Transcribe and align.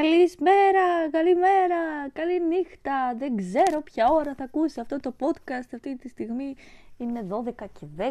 Καλησπέρα, 0.00 1.10
καλημέρα, 1.10 2.10
καλή 2.12 2.40
νύχτα. 2.46 3.14
Δεν 3.18 3.36
ξέρω 3.36 3.80
ποια 3.80 4.08
ώρα 4.10 4.34
θα 4.34 4.44
ακούσει 4.44 4.80
αυτό 4.80 5.00
το 5.00 5.14
podcast 5.18 5.68
αυτή 5.74 5.96
τη 5.96 6.08
στιγμή. 6.08 6.54
Είναι 6.96 7.26
12 7.30 7.52
και 7.72 7.86
10. 7.96 8.10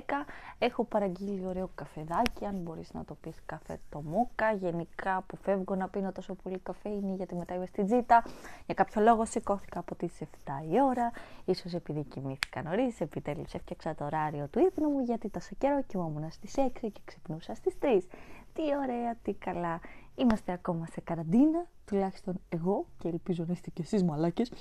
Έχω 0.57 0.84
παραγγείλει 0.84 1.46
ωραίο 1.46 1.70
καφεδάκι, 1.75 2.46
αν 2.46 2.55
μπορείς 2.55 2.93
να 2.93 3.05
το 3.05 3.16
πεις 3.21 3.36
καφέ 3.46 3.80
το 3.89 4.02
μόκα. 4.02 4.52
Γενικά 4.52 5.23
που 5.27 5.38
φεύγω 5.38 5.75
να 5.75 5.88
πίνω 5.88 6.11
τόσο 6.11 6.34
πολύ 6.34 6.59
καφέ 6.59 6.89
είναι 6.89 7.14
γιατί 7.16 7.36
μετά 7.36 7.55
είμαι 7.55 7.66
στην 7.66 7.86
τζίτα. 7.86 8.23
Για 8.65 8.75
κάποιο 8.75 9.02
λόγο 9.02 9.25
σηκώθηκα 9.25 9.79
από 9.79 9.95
τις 9.95 10.13
7 10.21 10.25
η 10.71 10.81
ώρα. 10.81 11.11
Ίσως 11.45 11.73
επειδή 11.73 12.04
κοιμήθηκα 12.04 12.61
νωρίς, 12.61 13.02
επιτέλους 13.02 13.54
έφτιαξα 13.54 13.95
το 13.95 14.05
ωράριο 14.05 14.47
του 14.47 14.59
ύπνου 14.59 14.89
μου 14.89 15.00
γιατί 15.00 15.29
τόσο 15.29 15.55
καιρό 15.57 15.84
κοιμόμουν 15.88 16.31
στις 16.31 16.55
6 16.57 16.70
και 16.81 17.02
ξυπνούσα 17.05 17.55
στις 17.55 17.73
3. 17.81 18.08
Τι 18.54 18.62
ωραία, 18.81 19.16
τι 19.23 19.34
καλά. 19.34 19.80
Είμαστε 20.16 20.52
ακόμα 20.52 20.85
σε 20.85 21.02
καραντίνα, 21.02 21.66
τουλάχιστον 21.85 22.40
εγώ 22.49 22.85
και 22.98 23.08
ελπίζω 23.08 23.44
να 23.48 23.53
είστε 23.53 23.70
κι 23.70 23.81
εσείς 23.81 24.03
μαλάκες. 24.03 24.52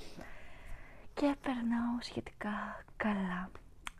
Και 1.14 1.34
περνάω 1.42 2.00
σχετικά 2.00 2.84
καλά. 2.96 3.50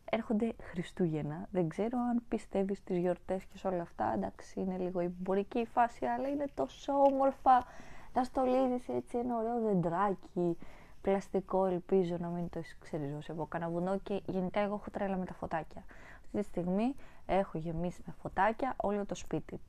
Έρχονται 0.05 0.55
Χριστούγεννα. 0.63 1.49
Δεν 1.51 1.69
ξέρω 1.69 1.99
αν 1.99 2.23
πιστεύεις 2.29 2.79
στις 2.79 2.99
γιορτές 2.99 3.45
και 3.45 3.59
σε 3.59 3.69
όλα 3.69 3.83
αυτά. 3.83 4.13
Εντάξει, 4.15 4.61
είναι 4.61 4.77
λίγο 4.79 5.01
εμπορική 5.01 5.59
η 5.59 5.67
φάση, 5.67 6.05
αλλά 6.07 6.29
είναι 6.29 6.45
τόσο 6.55 6.93
όμορφα. 6.93 7.67
Να 8.15 8.25
στολίζεις 8.25 8.89
έτσι 8.89 9.19
ένα 9.19 9.37
ωραίο 9.37 9.61
δεντράκι, 9.61 10.57
πλαστικό, 11.03 11.65
ελπίζω 11.65 12.17
να 12.21 12.29
μην 12.29 12.49
το 12.49 12.59
έχεις 12.59 12.77
ξεριζώσει 12.81 13.31
από 13.31 13.47
κανένα 13.47 13.71
βουνό 13.71 13.99
και 13.99 14.23
γενικά 14.27 14.61
εγώ 14.61 14.75
έχω 14.75 14.91
τρέλα 14.91 15.17
με 15.17 15.25
τα 15.25 15.35
φωτάκια. 15.35 15.85
Αυτή 16.25 16.39
τη 16.39 16.43
στιγμή 16.43 16.95
έχω 17.27 17.59
γεμίσει 17.59 18.03
με 18.07 18.15
φωτάκια 18.23 18.75
όλο 18.77 19.07
το 19.07 19.15
σπίτι. 19.15 19.61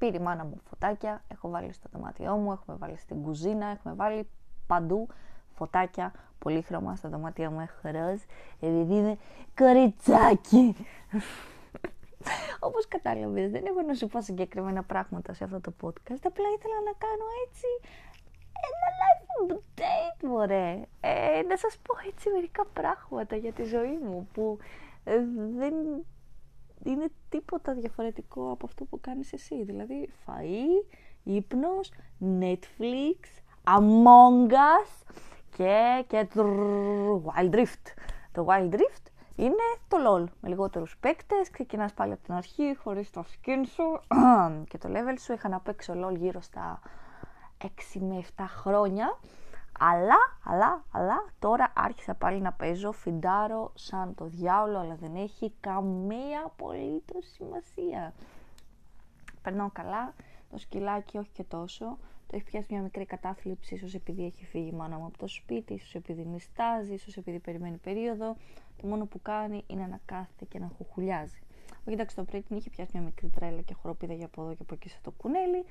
Πήρε 0.00 0.16
η 0.16 0.20
μάνα 0.20 0.44
μου 0.44 0.60
φωτάκια, 0.68 1.22
έχω 1.28 1.48
βάλει 1.48 1.72
στο 1.72 1.88
δωμάτιό 1.92 2.36
μου, 2.36 2.52
έχουμε 2.52 2.76
βάλει 2.76 2.96
στην 2.96 3.22
κουζίνα, 3.22 3.66
έχουμε 3.66 3.94
βάλει 3.94 4.28
παντού 4.66 5.08
φωτάκια, 5.54 6.12
πολύχρωμα 6.38 6.96
στο 6.96 7.08
δωμάτιό 7.08 7.50
μου 7.50 7.60
έχω 7.60 7.98
ροζ, 7.98 8.20
επειδή 8.60 8.94
είναι 8.94 9.18
κοριτσάκι. 9.56 10.76
Όπως 12.60 12.88
κατάλαβες, 12.88 13.50
δεν 13.50 13.64
έχω 13.66 13.82
να 13.82 13.94
σου 13.94 14.06
πω 14.06 14.22
συγκεκριμένα 14.22 14.82
πράγματα 14.82 15.32
σε 15.32 15.44
αυτό 15.44 15.60
το 15.60 15.72
podcast, 15.82 16.22
απλά 16.22 16.46
ήθελα 16.56 16.78
να 16.84 16.92
κάνω 17.04 17.26
έτσι 17.46 17.66
ένα 18.68 18.86
life 19.00 19.52
update, 19.52 20.28
μωρέ. 20.28 20.80
Ε, 21.00 21.42
να 21.48 21.56
σας 21.56 21.76
πω 21.82 21.94
έτσι 22.08 22.30
μερικά 22.30 22.64
πράγματα 22.64 23.36
για 23.36 23.52
τη 23.52 23.62
ζωή 23.62 23.98
μου 24.04 24.28
που 24.32 24.58
ε, 25.04 25.16
δεν 25.56 25.74
είναι 26.84 27.10
τίποτα 27.28 27.74
διαφορετικό 27.74 28.50
από 28.50 28.66
αυτό 28.66 28.84
που 28.84 29.00
κάνεις 29.00 29.32
εσύ. 29.32 29.64
Δηλαδή 29.64 30.10
φαΐ, 30.26 30.96
ύπνος, 31.22 31.92
Netflix, 32.40 33.18
Among 33.64 34.50
Us 34.50 35.12
και, 35.56 36.04
και 36.06 36.28
Wild 37.24 37.54
Rift. 37.54 37.86
Το 38.32 38.46
Wild 38.48 38.74
Rift 38.74 39.10
είναι 39.36 39.78
το 39.88 39.96
LOL 40.06 40.24
με 40.40 40.48
λιγότερους 40.48 40.96
παίκτες, 41.00 41.50
ξεκινάς 41.50 41.92
πάλι 41.92 42.12
από 42.12 42.22
την 42.22 42.34
αρχή 42.34 42.76
χωρίς 42.82 43.10
το 43.10 43.24
skin 43.28 43.62
σου 43.74 44.00
και 44.68 44.78
το 44.78 44.88
level 44.92 45.18
σου. 45.20 45.32
Είχα 45.32 45.48
να 45.48 45.60
παίξω 45.60 45.92
LOL 45.96 46.16
γύρω 46.16 46.40
στα 46.40 46.80
6 47.62 47.66
με 48.00 48.24
7 48.36 48.44
χρόνια 48.46 49.18
αλλά, 49.82 50.16
αλλά, 50.44 50.84
αλλά 50.90 51.24
τώρα 51.38 51.72
άρχισα 51.76 52.14
πάλι 52.14 52.40
να 52.40 52.52
παίζω 52.52 52.92
φιντάρω 52.92 53.72
σαν 53.74 54.14
το 54.14 54.24
διάολο, 54.24 54.78
αλλά 54.78 54.94
δεν 54.94 55.16
έχει 55.16 55.52
καμία 55.60 56.42
απολύτως 56.44 57.26
σημασία. 57.26 58.12
Περνάω 59.42 59.70
καλά, 59.72 60.14
το 60.50 60.58
σκυλάκι 60.58 61.18
όχι 61.18 61.30
και 61.32 61.44
τόσο. 61.44 61.98
Το 62.26 62.36
έχει 62.36 62.44
πιάσει 62.44 62.66
μια 62.70 62.82
μικρή 62.82 63.04
κατάθλιψη, 63.04 63.74
ίσως 63.74 63.94
επειδή 63.94 64.24
έχει 64.24 64.44
φύγει 64.44 64.68
η 64.68 64.72
μάνα 64.72 64.98
μου 64.98 65.06
από 65.06 65.18
το 65.18 65.26
σπίτι, 65.26 65.72
ίσως 65.74 65.94
επειδή 65.94 66.26
νιστάζει, 66.26 66.92
ίσως 66.92 67.16
επειδή 67.16 67.38
περιμένει 67.38 67.76
περίοδο. 67.76 68.36
Το 68.80 68.86
μόνο 68.86 69.06
που 69.06 69.22
κάνει 69.22 69.64
είναι 69.66 69.86
να 69.86 70.00
κάθεται 70.04 70.44
και 70.44 70.58
να 70.58 70.70
χουχουλιάζει. 70.76 71.42
Όχι 71.70 71.92
εντάξει, 71.92 72.16
το 72.16 72.24
πρωί 72.24 72.42
την 72.42 72.56
είχε 72.56 72.70
πιάσει 72.70 72.90
μια 72.94 73.02
μικρή 73.02 73.28
τρέλα 73.28 73.60
και 73.60 73.74
χοροπίδα 73.74 74.14
για 74.14 74.26
από 74.26 74.42
εδώ 74.42 74.54
και 74.54 74.62
από 74.62 74.74
εκεί 74.74 74.88
σε 74.88 74.98
το 75.02 75.10
κουνέλι 75.10 75.64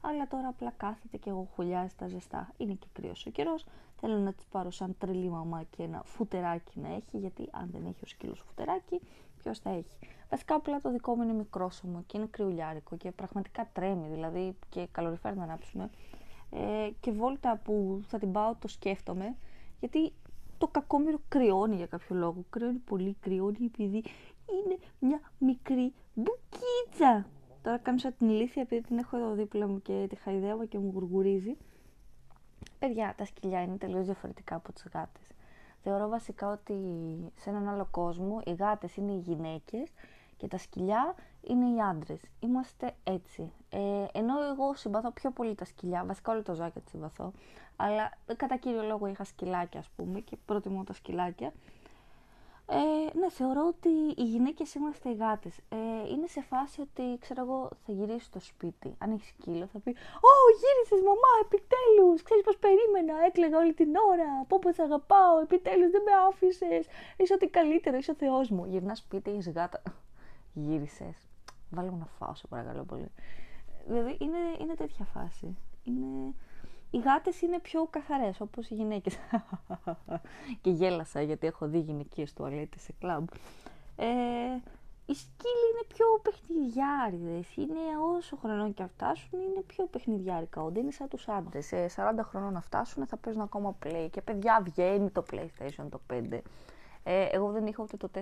αλλά 0.00 0.26
τώρα 0.26 0.48
απλά 0.48 0.72
κάθεται 0.76 1.16
και 1.16 1.30
εγώ 1.30 1.48
χουλιάζει 1.54 1.94
τα 1.96 2.08
ζεστά. 2.08 2.52
Είναι 2.56 2.72
και 2.72 2.86
κρύος 2.92 3.26
ο 3.26 3.30
καιρός. 3.30 3.66
Θέλω 4.00 4.18
να 4.18 4.32
τη 4.32 4.44
πάρω 4.50 4.70
σαν 4.70 4.96
τρελή 4.98 5.28
μαμά 5.28 5.62
και 5.62 5.82
ένα 5.82 6.02
φουτεράκι 6.04 6.80
να 6.80 6.88
έχει, 6.88 7.18
γιατί 7.18 7.48
αν 7.50 7.68
δεν 7.72 7.84
έχει 7.86 8.04
ο 8.04 8.06
σκύλος 8.06 8.42
φουτεράκι, 8.46 9.00
ποιος 9.42 9.58
θα 9.58 9.70
έχει. 9.70 9.98
Βασικά 10.30 10.54
απλά 10.54 10.80
το 10.80 10.90
δικό 10.90 11.14
μου 11.14 11.22
είναι 11.22 11.32
μικρόσωμο 11.32 12.02
και 12.06 12.18
είναι 12.18 12.26
κρυουλιάρικο 12.26 12.96
και 12.96 13.10
πραγματικά 13.10 13.68
τρέμει, 13.72 14.08
δηλαδή 14.08 14.56
και 14.68 14.88
καλοριφέρ 14.92 15.36
να 15.36 15.42
ανάψουμε. 15.42 15.90
Ε, 16.50 16.90
και 17.00 17.12
βόλτα 17.12 17.60
που 17.64 18.00
θα 18.06 18.18
την 18.18 18.32
πάω 18.32 18.54
το 18.54 18.68
σκέφτομαι, 18.68 19.36
γιατί 19.80 20.12
το 20.58 20.66
κακόμοιρο 20.66 21.18
κρυώνει 21.28 21.76
για 21.76 21.86
κάποιο 21.86 22.16
λόγο. 22.16 22.44
Κρυώνει 22.50 22.78
πολύ, 22.78 23.16
κρυώνει 23.20 23.58
επειδή 23.64 24.04
είναι 24.46 24.78
μια 24.98 25.20
μικρή 25.38 25.92
μπουκίτσα. 26.14 27.26
Τώρα 27.66 27.78
κάνω 27.78 27.98
σαν 27.98 28.14
την 28.18 28.28
ηλίθεια 28.28 28.62
επειδή 28.62 28.82
την 28.82 28.98
έχω 28.98 29.16
εδώ 29.16 29.32
δίπλα 29.32 29.66
μου 29.66 29.82
και 29.82 30.06
τη 30.08 30.16
χαϊδεύω 30.16 30.66
και 30.66 30.78
μου 30.78 30.90
γουργουρίζει. 30.94 31.56
Παιδιά, 32.78 33.14
τα 33.16 33.24
σκυλιά 33.24 33.62
είναι 33.62 33.76
τελείως 33.76 34.04
διαφορετικά 34.04 34.54
από 34.54 34.72
τι 34.72 34.82
γάτες. 34.94 35.26
Θεωρώ 35.82 36.08
βασικά 36.08 36.50
ότι 36.50 36.74
σε 37.36 37.50
έναν 37.50 37.68
άλλο 37.68 37.88
κόσμο 37.90 38.40
οι 38.44 38.52
γάτες 38.52 38.96
είναι 38.96 39.12
οι 39.12 39.18
γυναίκες 39.18 39.92
και 40.36 40.48
τα 40.48 40.58
σκυλιά 40.58 41.14
είναι 41.42 41.64
οι 41.68 41.80
άντρες. 41.80 42.20
Είμαστε 42.40 42.94
έτσι. 43.04 43.52
Ε, 43.68 44.04
ενώ 44.12 44.34
εγώ 44.52 44.74
συμπαθώ 44.74 45.10
πιο 45.10 45.30
πολύ 45.30 45.54
τα 45.54 45.64
σκυλιά, 45.64 46.04
βασικά 46.04 46.32
όλο 46.32 46.42
το 46.42 46.54
ζωάκια 46.54 46.80
τη 46.80 46.90
συμπαθώ, 46.90 47.32
αλλά 47.76 48.12
κατά 48.36 48.56
κύριο 48.56 48.82
λόγο 48.82 49.06
είχα 49.06 49.24
σκυλάκια, 49.24 49.80
ας 49.80 49.88
πούμε, 49.96 50.20
και 50.20 50.36
προτιμώ 50.44 50.84
τα 50.84 50.92
σκυλάκια. 50.92 51.52
Ε, 52.68 53.18
ναι, 53.18 53.30
θεωρώ 53.30 53.66
ότι 53.66 53.88
οι 54.16 54.24
γυναίκες 54.24 54.74
είμαστε 54.74 55.10
οι 55.10 55.14
γάτες. 55.14 55.58
Ε, 55.58 56.08
είναι 56.12 56.26
σε 56.26 56.40
φάση 56.40 56.80
ότι, 56.80 57.18
ξέρω 57.20 57.42
εγώ, 57.42 57.70
θα 57.86 57.92
γυρίσει 57.92 58.24
στο 58.24 58.40
σπίτι. 58.40 58.94
Αν 58.98 59.12
έχεις 59.12 59.28
σκύλο, 59.28 59.66
θα 59.66 59.78
πει 59.78 59.90
«Ω, 60.28 60.32
γύρισες 60.60 61.00
μαμά, 61.08 61.32
επιτέλους! 61.44 62.22
Ξέρεις 62.22 62.44
πώς 62.44 62.56
περίμενα, 62.56 63.24
έκλαιγα 63.26 63.58
όλη 63.58 63.72
την 63.74 63.96
ώρα, 64.10 64.44
πω 64.48 64.58
πως 64.58 64.78
αγαπάω, 64.78 65.40
επιτέλους 65.42 65.90
δεν 65.90 66.02
με 66.02 66.12
άφησες, 66.28 66.86
είσαι 67.16 67.34
ό,τι 67.34 67.46
καλύτερο, 67.48 67.96
είσαι 67.96 68.10
ο 68.10 68.14
Θεός 68.14 68.50
μου». 68.50 68.64
Γυρνάς 68.66 68.98
σπίτι, 68.98 69.30
είσαι 69.30 69.50
γάτα. 69.50 69.82
Γύρισες. 70.52 71.16
Βάλε 71.70 71.90
μου 71.90 71.98
να 71.98 72.06
φάω, 72.06 72.34
σε 72.34 72.46
παρακαλώ 72.46 72.84
πολύ. 72.84 73.10
Δηλαδή, 73.86 74.16
είναι, 74.20 74.38
είναι 74.60 74.74
τέτοια 74.74 75.04
φάση. 75.04 75.56
Είναι 75.84 76.34
οι 76.90 76.98
γάτες 76.98 77.40
είναι 77.40 77.58
πιο 77.58 77.86
καθαρές 77.90 78.40
όπως 78.40 78.70
οι 78.70 78.74
γυναίκες. 78.74 79.16
και 80.62 80.70
γέλασα 80.70 81.22
γιατί 81.22 81.46
έχω 81.46 81.66
δει 81.66 81.78
γυναικείες 81.78 82.32
τουαλέτες 82.32 82.82
σε 82.82 82.92
κλαμπ. 82.98 83.26
Ε, 83.96 84.06
οι 85.06 85.14
σκύλοι 85.14 85.66
είναι 85.72 85.86
πιο 85.88 86.06
παιχνιδιάριδες. 86.22 87.56
Είναι 87.56 87.80
όσο 88.16 88.36
χρονών 88.36 88.74
και 88.74 88.86
φτάσουν 88.86 89.40
είναι 89.40 89.62
πιο 89.66 89.86
παιχνιδιάρικα. 89.86 90.62
Όντα 90.62 90.80
είναι 90.80 90.90
σαν 90.90 91.08
τους 91.08 91.28
άντρες. 91.28 91.66
Σε 91.66 91.86
40 91.96 92.22
χρονών 92.22 92.52
να 92.52 92.60
φτάσουν 92.60 93.06
θα 93.06 93.16
παίζουν 93.16 93.42
ακόμα 93.42 93.76
play. 93.84 94.08
Και 94.10 94.22
παιδιά 94.22 94.60
βγαίνει 94.64 95.10
το 95.10 95.24
PlayStation 95.30 95.86
το 95.90 96.00
5. 96.12 96.40
Ε, 97.02 97.28
εγώ 97.30 97.50
δεν 97.50 97.66
είχα 97.66 97.82
ούτε 97.82 97.96
το 97.96 98.08
4. 98.14 98.20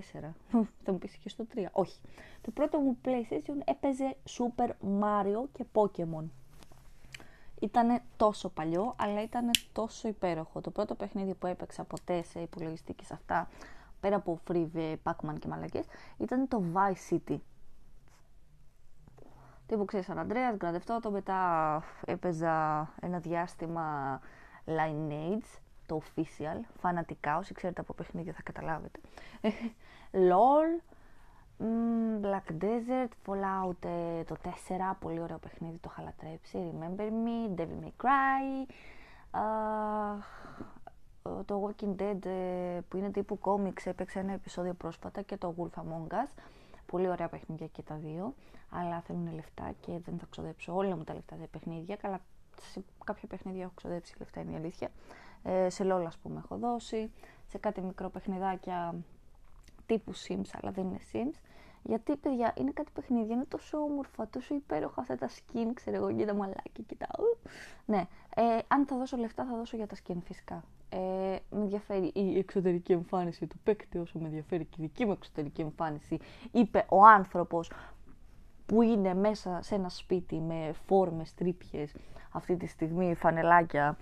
θα 0.85 0.93
μου 0.93 0.99
πεις 0.99 1.17
και 1.17 1.29
στο 1.29 1.47
3. 1.55 1.59
Όχι. 1.73 2.01
Το 2.41 2.51
πρώτο 2.51 2.79
μου 2.79 2.99
PlayStation 3.05 3.59
έπαιζε 3.65 4.17
Super 4.39 4.69
Mario 5.01 5.45
και 5.53 5.65
Pokemon 5.73 6.25
ήταν 7.61 8.01
τόσο 8.17 8.49
παλιό, 8.49 8.95
αλλά 8.99 9.23
ήταν 9.23 9.51
τόσο 9.73 10.09
υπέροχο. 10.09 10.61
Το 10.61 10.71
πρώτο 10.71 10.95
παιχνίδι 10.95 11.35
που 11.35 11.47
έπαιξα 11.47 11.85
ποτέ 11.85 12.23
σε 12.23 12.41
υπολογιστή 12.41 12.95
σε 13.03 13.15
αυτά, 13.15 13.49
πέρα 14.01 14.17
από 14.17 14.41
Free, 14.49 14.97
Pac-Man 15.03 15.39
και 15.39 15.49
μαλακές, 15.49 15.85
ήταν 16.19 16.49
το 16.49 16.63
Vice 16.75 17.15
City. 17.15 17.37
Τύπου 19.67 19.85
ξέρεις, 19.85 20.07
Σαν 20.07 20.19
Ανδρέας, 20.19 20.57
το 21.03 21.11
μετά 21.11 21.83
έπαιζα 22.05 22.89
ένα 23.01 23.19
διάστημα 23.19 24.21
Lineage, 24.67 25.59
το 25.87 26.01
official, 26.05 26.61
φανατικά, 26.81 27.37
όσοι 27.37 27.55
ξέρετε 27.55 27.81
από 27.81 27.95
παιχνίδια 27.95 28.33
θα 28.33 28.43
καταλάβετε. 28.43 29.01
LOL, 30.31 30.83
Black 32.23 32.65
Desert, 32.65 33.09
Fallout 33.27 33.85
ε, 33.85 34.25
το 34.25 34.37
4, 34.43 34.49
πολύ 35.01 35.21
ωραίο 35.21 35.39
παιχνίδι, 35.39 35.77
το 35.77 35.89
είχα 35.93 36.03
λατρέψει. 36.03 36.73
Remember 36.73 37.09
Me, 37.09 37.61
Devil 37.61 37.85
May 37.85 38.07
Cry. 38.07 38.67
το 41.45 41.63
Walking 41.67 42.01
Dead 42.01 42.25
ε, 42.27 42.81
που 42.89 42.97
είναι 42.97 43.11
τύπου 43.11 43.39
comics 43.43 43.85
έπαιξε 43.85 44.19
ένα 44.19 44.33
επεισόδιο 44.33 44.75
πρόσφατα 44.75 45.23
και 45.23 45.37
το 45.37 45.55
Wolf 45.59 45.81
Among 45.81 46.13
Us. 46.13 46.43
Πολύ 46.87 47.09
ωραία 47.09 47.29
παιχνίδια 47.29 47.67
και 47.67 47.83
τα 47.83 47.95
δύο, 47.95 48.35
αλλά 48.71 49.01
θέλουν 49.01 49.35
λεφτά 49.35 49.75
και 49.81 49.93
δεν 50.05 50.19
θα 50.19 50.27
ξοδέψω 50.31 50.75
όλα 50.77 50.97
μου 50.97 51.05
τα 51.05 51.15
λεφτά 51.15 51.37
σε 51.37 51.47
παιχνίδια. 51.47 51.97
Καλά, 51.97 52.21
σε 52.61 52.85
κάποια 53.05 53.29
παιχνίδια 53.29 53.63
έχω 53.63 53.73
ξοδέψει 53.75 54.15
λεφτά, 54.19 54.41
είναι 54.41 54.53
η 54.53 54.57
αλήθεια. 54.57 54.91
Ε, 55.43 55.71
σε 55.71 55.85
LOL, 55.87 56.05
ας 56.07 56.17
πούμε, 56.17 56.41
έχω 56.45 56.57
δώσει. 56.57 57.11
Σε 57.47 57.59
κάτι 57.59 57.81
μικρό 57.81 58.09
παιχνιδάκια 58.09 58.95
τύπου 59.87 60.13
Sims, 60.15 60.51
αλλά 60.63 60.71
δεν 60.71 60.85
είναι 60.85 60.99
Sims. 61.13 61.39
Γιατί, 61.83 62.17
παιδιά, 62.17 62.55
είναι 62.57 62.71
κάτι 62.71 62.91
παιχνίδια, 62.95 63.35
είναι 63.35 63.45
τόσο 63.49 63.79
όμορφα, 63.79 64.29
τόσο 64.29 64.55
υπέροχα 64.55 65.01
αυτά 65.01 65.17
τα 65.17 65.29
skin, 65.29 65.71
ξέρω 65.75 65.97
εγώ, 65.97 66.13
και 66.13 66.25
τα 66.25 66.35
μαλάκια 66.35 66.85
και 66.87 66.95
τα... 66.95 67.07
Ναι, 67.85 68.07
ε, 68.35 68.43
αν 68.69 68.87
θα 68.87 68.97
δώσω 68.97 69.17
λεφτά 69.17 69.45
θα 69.45 69.57
δώσω 69.57 69.77
για 69.77 69.87
τα 69.87 69.97
skin 69.97 70.17
φυσικά. 70.25 70.65
Ε, 70.89 70.99
με 71.51 71.61
ενδιαφέρει 71.61 72.11
η 72.15 72.39
εξωτερική 72.39 72.93
εμφάνιση 72.93 73.47
του 73.47 73.57
παίκτη 73.65 73.99
όσο 73.99 74.19
με 74.19 74.25
ενδιαφέρει 74.25 74.65
και 74.65 74.77
η 74.79 74.83
δική 74.83 75.05
μου 75.05 75.13
εξωτερική 75.13 75.61
εμφάνιση, 75.61 76.19
είπε 76.53 76.87
ο 76.89 77.07
άνθρωπος 77.07 77.71
που 78.67 78.83
είναι 78.83 79.15
μέσα 79.15 79.63
σε 79.63 79.75
ένα 79.75 79.89
σπίτι 79.89 80.41
με 80.41 80.75
φόρμες, 80.87 81.35
τρύπιες, 81.35 81.95
αυτή 82.31 82.57
τη 82.57 82.67
στιγμή 82.67 83.15
φανελάκια 83.15 83.97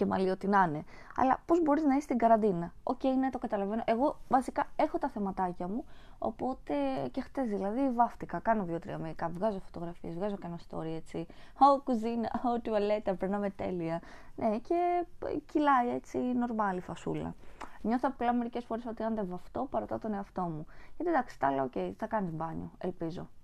και 0.00 0.06
μαλλί 0.06 0.30
ό,τι 0.30 0.46
να 0.46 0.62
είναι. 0.68 0.84
Αλλά 1.16 1.42
πώς 1.46 1.62
μπορείς 1.62 1.84
να 1.84 1.94
είσαι 1.94 2.00
στην 2.00 2.18
καραντίνα. 2.18 2.72
OK, 2.82 3.00
okay, 3.02 3.14
ναι, 3.18 3.30
το 3.30 3.38
καταλαβαίνω. 3.38 3.82
Εγώ 3.86 4.16
βασικά 4.28 4.66
έχω 4.76 4.98
τα 4.98 5.08
θεματάκια 5.08 5.68
μου. 5.68 5.84
Οπότε 6.18 6.74
και 7.10 7.20
χτες 7.20 7.48
δηλαδή 7.48 7.90
βάφτηκα. 7.90 8.38
Κάνω 8.38 8.64
δύο-τρία 8.64 9.00
make-up, 9.04 9.28
βγάζω 9.34 9.58
φωτογραφίες, 9.58 10.14
βγάζω 10.14 10.36
κανένα 10.38 10.60
story 10.70 10.94
έτσι. 10.96 11.26
Ω 11.58 11.80
κουζίνα, 11.80 12.30
ω 12.44 12.60
τουαλέτα, 12.60 13.14
περνάμε 13.14 13.50
τέλεια. 13.50 14.00
Ναι, 14.36 14.58
και 14.58 15.06
κυλάει 15.46 15.88
έτσι 15.94 16.18
νορμάλ 16.18 16.71
η 16.71 16.80
φασούλα. 16.80 17.34
Νιώθω 17.80 18.08
απλά 18.12 18.32
μερικές 18.32 18.64
φορές 18.64 18.86
ότι 18.86 19.02
αν 19.02 19.14
δεν 19.14 19.26
βαφτώ, 19.28 19.66
παρατώ 19.70 19.98
τον 19.98 20.14
εαυτό 20.14 20.42
μου. 20.42 20.66
Γιατί 20.96 21.12
εντάξει, 21.12 21.38
τα 21.38 21.50
λέω, 21.50 21.70
OK, 21.74 21.92
θα 21.96 22.06
κάνεις 22.06 22.32
μπάνιο, 22.32 22.70
ελπίζω 22.78 23.20
ε, 23.20 23.39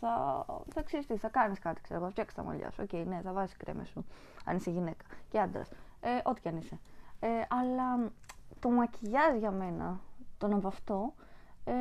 θα, 0.00 0.44
θα 0.74 0.82
ξέρεις 0.82 1.06
τι, 1.06 1.16
θα 1.16 1.28
κάνεις 1.28 1.58
κάτι, 1.58 1.80
ξέρω 1.80 2.00
εγώ, 2.00 2.10
φτιάξει 2.10 2.36
τα 2.36 2.42
μαλλιά 2.42 2.70
σου. 2.70 2.82
OK, 2.82 2.88
okay, 2.92 3.04
ναι, 3.06 3.20
θα 3.20 3.32
βάζεις 3.32 3.56
κρέμε 3.56 3.84
σου, 3.84 4.04
αν 4.44 4.56
είσαι 4.56 4.70
γυναίκα 4.70 5.04
και 5.28 5.40
άντρας. 5.40 5.68
Ε, 6.00 6.08
ό,τι 6.24 6.40
κι 6.40 6.48
αν 6.48 6.56
είσαι. 6.56 6.78
Ε, 7.20 7.28
αλλά 7.48 8.12
το 8.60 8.70
μακιγιάζ 8.70 9.38
για 9.38 9.50
μένα, 9.50 10.00
το 10.38 10.46
να 10.46 10.58
βαφτώ, 10.58 11.14
ε, 11.64 11.72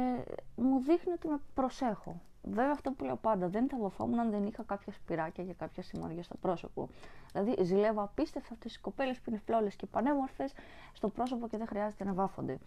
μου 0.56 0.80
δείχνει 0.80 1.14
ότι 1.14 1.28
με 1.28 1.40
προσέχω. 1.54 2.22
Βέβαια, 2.44 2.72
αυτό 2.72 2.92
που 2.92 3.04
λέω 3.04 3.16
πάντα, 3.16 3.48
δεν 3.48 3.70
θα 3.70 3.78
βαφόμουν 3.78 4.20
αν 4.20 4.30
δεν 4.30 4.46
είχα 4.46 4.64
κάποια 4.64 4.94
σπυράκια 4.94 5.44
και 5.44 5.54
κάποια 5.54 5.84
σημάδια 5.84 6.24
στο 6.24 6.36
πρόσωπο. 6.38 6.90
Δηλαδή, 7.32 7.64
ζηλεύω 7.64 8.02
απίστευτα 8.02 8.54
αυτέ 8.54 8.68
τις 8.68 8.80
κοπέλες 8.80 9.18
που 9.20 9.30
είναι 9.30 9.42
φλόλες 9.46 9.76
και 9.76 9.86
πανέμορφες 9.86 10.54
στο 10.94 11.10
πρόσωπο 11.10 11.48
και 11.48 11.58
δεν 11.58 11.68
χρειάζεται 11.68 12.04
να 12.04 12.14
βάφονται. 12.14 12.60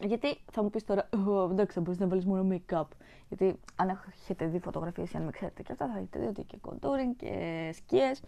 Γιατί 0.00 0.38
θα 0.50 0.62
μου 0.62 0.70
πεις 0.70 0.84
τώρα, 0.84 1.08
εντάξει, 1.50 1.74
θα 1.74 1.80
μπορείς 1.80 1.98
να 1.98 2.06
βάλεις 2.06 2.24
μόνο 2.24 2.46
make-up. 2.50 2.86
Γιατί 3.28 3.60
αν 3.76 4.00
έχετε 4.12 4.46
δει 4.46 4.58
φωτογραφίες 4.58 5.12
ή 5.12 5.16
αν 5.16 5.22
με 5.22 5.30
ξέρετε 5.30 5.62
και 5.62 5.72
αυτά, 5.72 5.86
θα 5.86 5.98
έχετε 5.98 6.18
δει 6.18 6.26
ότι 6.26 6.42
και 6.42 6.58
contouring 6.68 7.14
και 7.16 7.70
σκιές. 7.74 8.22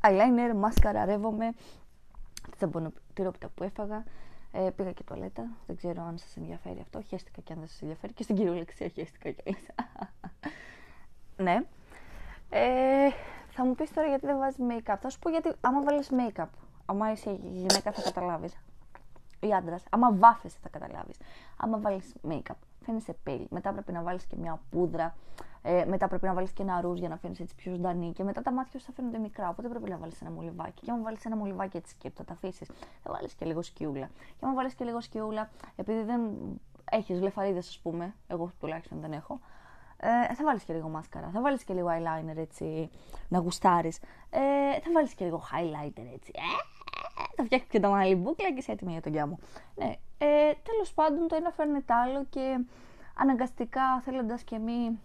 Eyeliner, 0.00 0.54
μάσκαρα, 0.56 1.04
ρεύομαι. 1.04 1.52
Τι 2.50 2.58
σαμπονοτυρόπιτα 2.58 3.48
που 3.48 3.62
έφαγα. 3.62 4.04
Ε, 4.52 4.70
πήγα 4.76 4.92
και 4.92 5.02
τουαλέτα. 5.02 5.48
Δεν 5.66 5.76
ξέρω 5.76 6.02
αν 6.02 6.18
σας 6.18 6.36
ενδιαφέρει 6.36 6.80
αυτό. 6.80 7.02
Χαίστηκα 7.02 7.40
και 7.40 7.52
αν 7.52 7.58
δεν 7.58 7.68
σας 7.68 7.82
ενδιαφέρει. 7.82 8.12
Και 8.12 8.22
στην 8.22 8.36
κυριολεξία 8.36 8.88
χαίστηκα 8.88 9.30
κιόλα. 9.30 9.58
ναι. 11.44 11.64
Ε, 12.50 13.10
θα 13.48 13.64
μου 13.64 13.74
πεις 13.74 13.92
τώρα 13.92 14.08
γιατί 14.08 14.26
δεν 14.26 14.38
βάζεις 14.38 14.58
make-up. 14.70 14.96
Θα 15.00 15.10
σου 15.10 15.18
πω 15.18 15.30
γιατί 15.30 15.52
άμα 15.60 15.82
βάλεις 15.82 16.10
make-up, 16.12 16.48
άμα 16.86 17.12
είσαι 17.12 17.38
γυναίκα 17.52 17.92
θα 17.92 18.02
καταλάβεις 18.02 18.56
ή 19.42 19.54
άντρας, 19.54 19.84
άμα 19.90 20.12
βάφεσαι 20.12 20.58
θα 20.62 20.68
καταλάβεις. 20.68 21.16
Άμα 21.56 21.78
βάλεις 21.78 22.14
make-up, 22.28 22.56
φαίνεσαι 22.84 23.16
πέλη. 23.22 23.46
Μετά 23.50 23.72
πρέπει 23.72 23.92
να 23.92 24.02
βάλεις 24.02 24.26
και 24.26 24.36
μια 24.36 24.60
πούδρα. 24.70 25.14
Ε, 25.62 25.84
μετά 25.84 26.08
πρέπει 26.08 26.26
να 26.26 26.34
βάλεις 26.34 26.50
και 26.52 26.62
ένα 26.62 26.80
ρούζ 26.80 26.98
για 26.98 27.08
να 27.08 27.16
φαίνεσαι 27.16 27.42
έτσι 27.42 27.54
πιο 27.54 27.72
ζωντανή. 27.72 28.12
Και 28.12 28.24
μετά 28.24 28.42
τα 28.42 28.52
μάτια 28.52 28.80
σου 28.80 28.86
θα 28.86 28.92
φαίνονται 28.92 29.18
μικρά. 29.18 29.48
Οπότε 29.48 29.68
πρέπει 29.68 29.90
να 29.90 29.96
βάλεις 29.96 30.20
ένα 30.20 30.30
μολυβάκι. 30.30 30.84
Και 30.84 30.90
άμα 30.90 31.02
βάλεις 31.02 31.24
ένα 31.24 31.36
μολυβάκι 31.36 31.76
έτσι 31.76 31.94
και 31.98 32.10
θα 32.10 32.24
τα 32.24 32.32
αφήσεις, 32.32 32.70
θα 33.02 33.12
βάλεις 33.12 33.34
και 33.34 33.44
λίγο 33.44 33.62
σκιούλα. 33.62 34.06
Και 34.06 34.44
άμα 34.44 34.54
βάλεις 34.54 34.74
και 34.74 34.84
λίγο 34.84 35.00
σκιούλα, 35.00 35.50
επειδή 35.76 36.02
δεν 36.02 36.20
έχεις 36.90 37.20
λεφαρίδες, 37.20 37.68
ας 37.68 37.78
πούμε, 37.78 38.14
εγώ 38.26 38.52
τουλάχιστον 38.60 39.00
δεν 39.00 39.12
έχω, 39.12 39.40
ε, 39.96 40.34
θα 40.34 40.44
βάλεις 40.44 40.64
και 40.64 40.72
λίγο 40.72 40.88
μάσκαρα, 40.88 41.30
θα 41.32 41.40
βάλεις 41.40 41.64
και 41.64 41.74
λίγο 41.74 41.88
eyeliner 41.88 42.36
έτσι 42.36 42.90
να 43.28 43.38
γουστάρεις. 43.38 43.98
Ε, 44.30 44.80
θα 44.80 44.90
βάλεις 44.94 45.14
και 45.14 45.24
λίγο 45.24 45.42
highlighter 45.52 46.06
έτσι. 46.14 46.32
Ε, 46.34 46.40
θα 47.36 47.44
φτιάξει 47.44 47.66
και 47.68 47.80
το 47.80 47.88
μαλλί 47.88 48.14
μπουκλα 48.14 48.48
και 48.48 48.58
είσαι 48.58 48.72
έτοιμη 48.72 48.92
για 48.92 49.00
τον 49.00 49.12
γιάμο. 49.12 49.38
Ναι, 49.74 49.94
ε, 50.18 50.52
τέλος 50.62 50.92
πάντων 50.94 51.28
το 51.28 51.34
ένα 51.34 51.50
φέρνει 51.50 51.80
το 51.80 51.94
άλλο 51.94 52.24
και 52.30 52.64
αναγκαστικά 53.16 54.00
θέλοντας 54.04 54.42
και 54.42 54.58
μη 54.58 54.98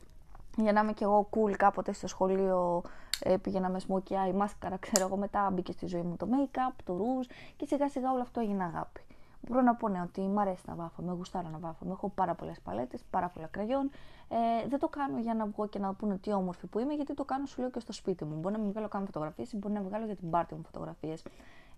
για 0.57 0.71
να 0.71 0.79
είμαι 0.79 0.93
κι 0.93 1.03
εγώ 1.03 1.29
cool 1.31 1.51
κάποτε 1.51 1.93
στο 1.93 2.07
σχολείο 2.07 2.83
ε, 3.19 3.37
πήγαινα 3.37 3.69
με 3.69 3.79
smokey 3.87 4.11
eye, 4.11 4.33
μάσκαρα, 4.33 4.77
ξέρω 4.77 5.05
εγώ, 5.05 5.17
μετά 5.17 5.49
μπήκε 5.53 5.71
στη 5.71 5.85
ζωή 5.85 6.01
μου 6.01 6.15
το 6.15 6.27
make-up, 6.31 6.73
το 6.83 6.97
ρούζ 6.97 7.27
και 7.55 7.65
σιγά 7.65 7.89
σιγά 7.89 8.11
όλο 8.11 8.21
αυτό 8.21 8.39
έγινε 8.39 8.63
αγάπη. 8.63 9.01
Μπορώ 9.41 9.61
να 9.61 9.75
πω 9.75 9.87
ναι, 9.89 10.01
ότι 10.01 10.21
μου 10.21 10.39
αρέσει 10.39 10.63
να 10.67 10.75
βάφω, 10.75 11.01
με 11.01 11.13
γουστάρω 11.13 11.49
να 11.49 11.57
βάφω. 11.57 11.85
Έχω 11.89 12.09
πάρα 12.09 12.35
πολλές 12.35 12.59
παλέτες, 12.59 13.03
πάρα 13.09 13.27
πολλά 13.27 13.47
κραγιόν. 13.47 13.89
Ε, 14.29 14.67
δεν 14.67 14.79
το 14.79 14.87
κάνω 14.87 15.19
για 15.19 15.33
να 15.33 15.45
βγω 15.45 15.67
και 15.67 15.79
να 15.79 15.93
πούνε 15.93 16.17
τι 16.17 16.33
όμορφη 16.33 16.67
που 16.67 16.79
είμαι, 16.79 16.93
γιατί 16.93 17.13
το 17.13 17.25
κάνω 17.25 17.45
σου 17.45 17.61
λέω 17.61 17.69
και 17.69 17.79
στο 17.79 17.91
σπίτι 17.91 18.25
μου. 18.25 18.39
Μπορεί 18.39 18.55
να 18.55 18.61
μην 18.61 18.71
βγάλω 18.71 18.87
καν 18.87 19.05
φωτογραφίες, 19.05 19.55
μπορεί 19.55 19.73
να 19.73 19.81
βγάλω 19.81 20.05
για 20.05 20.15
την 20.15 20.29
πάρτι 20.29 20.55
μου 20.55 20.63
φωτογραφίες. 20.63 21.23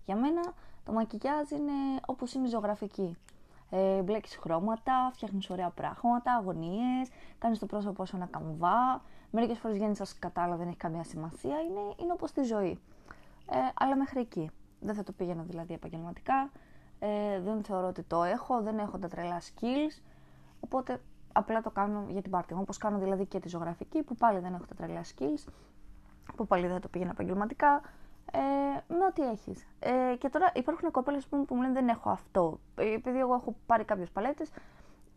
Για 0.05 0.15
μένα 0.15 0.41
το 0.85 0.91
μακιγιάζ 0.91 1.49
είναι 1.49 1.71
όπως 2.05 2.33
είναι 2.33 2.47
η 2.47 2.49
ζωγραφική. 2.49 3.17
Ε, 3.69 4.01
μπλέκεις 4.01 4.35
χρώματα, 4.35 5.09
φτιάχνεις 5.13 5.49
ωραία 5.49 5.69
πράγματα, 5.69 6.33
αγωνίες, 6.33 7.09
κάνεις 7.37 7.59
το 7.59 7.65
πρόσωπό 7.65 8.05
σου 8.05 8.15
ένα 8.15 8.25
καμβά. 8.25 9.01
Μερικές 9.31 9.59
φορές 9.59 9.77
βγαίνεις 9.77 9.97
σαν 9.97 10.07
κατάλα, 10.19 10.55
δεν 10.55 10.67
έχει 10.67 10.77
καμία 10.77 11.03
σημασία. 11.03 11.59
Είναι, 11.59 11.79
είναι 11.97 12.11
όπως 12.11 12.31
τη 12.31 12.43
ζωή. 12.43 12.79
Ε, 13.49 13.57
αλλά 13.73 13.95
μέχρι 13.95 14.19
εκεί. 14.19 14.51
Δεν 14.79 14.95
θα 14.95 15.03
το 15.03 15.11
πήγαινα 15.11 15.43
δηλαδή 15.43 15.73
επαγγελματικά. 15.73 16.49
Ε, 16.99 17.39
δεν 17.39 17.63
θεωρώ 17.63 17.87
ότι 17.87 18.03
το 18.03 18.23
έχω, 18.23 18.61
δεν 18.61 18.79
έχω 18.79 18.97
τα 18.97 19.07
τρελά 19.07 19.41
skills. 19.41 20.01
Οπότε 20.59 21.01
απλά 21.33 21.61
το 21.61 21.69
κάνω 21.69 22.05
για 22.09 22.21
την 22.21 22.31
πάρτι 22.31 22.53
μου. 22.53 22.61
Όπως 22.61 22.77
κάνω 22.77 22.97
δηλαδή 22.97 23.25
και 23.25 23.39
τη 23.39 23.49
ζωγραφική 23.49 24.03
που 24.03 24.15
πάλι 24.15 24.39
δεν 24.39 24.53
έχω 24.53 24.65
τα 24.65 24.75
τρελά 24.75 25.01
skills. 25.03 25.51
Που 26.35 26.47
πάλι 26.47 26.67
δεν 26.67 26.81
το 26.81 26.87
πήγαινα 26.87 27.11
επαγγελματικά 27.11 27.81
ε, 28.31 28.39
με 28.87 29.05
ό,τι 29.05 29.21
έχεις. 29.29 29.67
Ε, 29.79 30.15
και 30.17 30.29
τώρα 30.29 30.51
υπάρχουν 30.55 30.91
κοπέλε 30.91 31.19
που, 31.29 31.45
που 31.45 31.55
μου 31.55 31.61
λένε 31.61 31.73
δεν 31.73 31.87
έχω 31.87 32.09
αυτό. 32.09 32.59
Ε, 32.75 32.93
επειδή 32.93 33.19
εγώ 33.19 33.33
έχω 33.33 33.55
πάρει 33.65 33.83
κάποιες 33.83 34.09
παλέτες, 34.09 34.51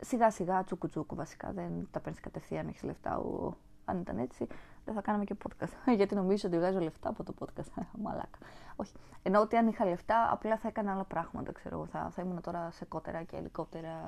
σιγά 0.01 0.31
σιγά 0.31 0.63
τσούκου 0.63 0.87
τσούκου 0.87 1.15
βασικά. 1.15 1.51
Δεν 1.51 1.87
τα 1.91 1.99
παίρνεις 1.99 2.21
κατευθείαν, 2.21 2.67
έχεις 2.67 2.83
λεφτά. 2.83 3.17
Ο, 3.17 3.53
αν 3.85 3.99
ήταν 3.99 4.17
έτσι, 4.17 4.47
δεν 4.85 4.93
θα 4.93 5.01
κάναμε 5.01 5.23
και 5.23 5.35
podcast. 5.43 5.73
Γιατί 5.97 6.15
νομίζω 6.15 6.47
ότι 6.47 6.57
βγάζω 6.57 6.79
λεφτά 6.79 7.09
από 7.09 7.23
το 7.23 7.33
podcast. 7.39 7.83
Μαλάκα. 8.03 8.37
Όχι. 8.75 8.93
Ενώ 9.23 9.39
ότι 9.39 9.55
αν 9.55 9.67
είχα 9.67 9.85
λεφτά, 9.85 10.31
απλά 10.31 10.57
θα 10.57 10.67
έκανα 10.67 10.91
άλλα 10.91 11.03
πράγματα. 11.03 11.51
Ξέρω 11.51 11.75
εγώ. 11.75 11.85
Θα, 11.85 12.09
θα 12.15 12.21
ήμουν 12.21 12.41
τώρα 12.41 12.71
σε 12.71 12.85
κότερα 12.85 13.23
και 13.23 13.35
ελικόπτερα 13.35 13.99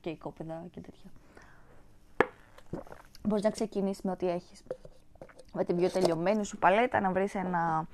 και 0.00 0.10
οικόπεδα 0.10 0.64
και 0.70 0.80
τέτοια. 0.80 1.10
Μπορείς 3.22 3.44
να 3.44 3.50
ξεκινήσεις 3.50 4.02
με 4.02 4.10
ό,τι 4.10 4.28
έχεις. 4.28 4.62
Με 5.52 5.64
την 5.64 5.76
πιο 5.76 5.90
τελειωμένη 5.90 6.44
σου 6.44 6.58
παλέτα, 6.58 7.00
να 7.00 7.10
βρεις 7.10 7.34
ένα 7.34 7.86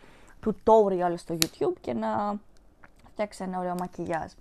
tutorial 0.44 1.12
στο 1.16 1.38
YouTube 1.40 1.76
και 1.80 1.94
να 1.94 2.40
φτιάξει 3.06 3.42
ένα 3.42 3.58
ωραίο 3.58 3.74
μακιγιάζ. 3.78 4.32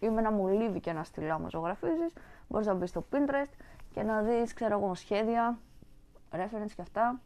Ή 0.00 0.08
με 0.08 0.20
ένα 0.20 0.32
μολύβι 0.32 0.80
και 0.80 0.90
ένα 0.90 1.04
στυλό 1.04 1.34
άμα 1.34 1.48
ζωγραφίζεις, 1.48 2.12
μπορείς 2.48 2.66
να 2.66 2.74
μπεις 2.74 2.90
στο 2.90 3.04
Pinterest 3.12 3.52
και 3.90 4.02
να 4.02 4.22
δεις, 4.22 4.52
ξέρω 4.52 4.78
εγώ, 4.78 4.94
σχέδια, 4.94 5.58
reference 6.30 6.72
και 6.76 6.82
αυτά 6.82 7.20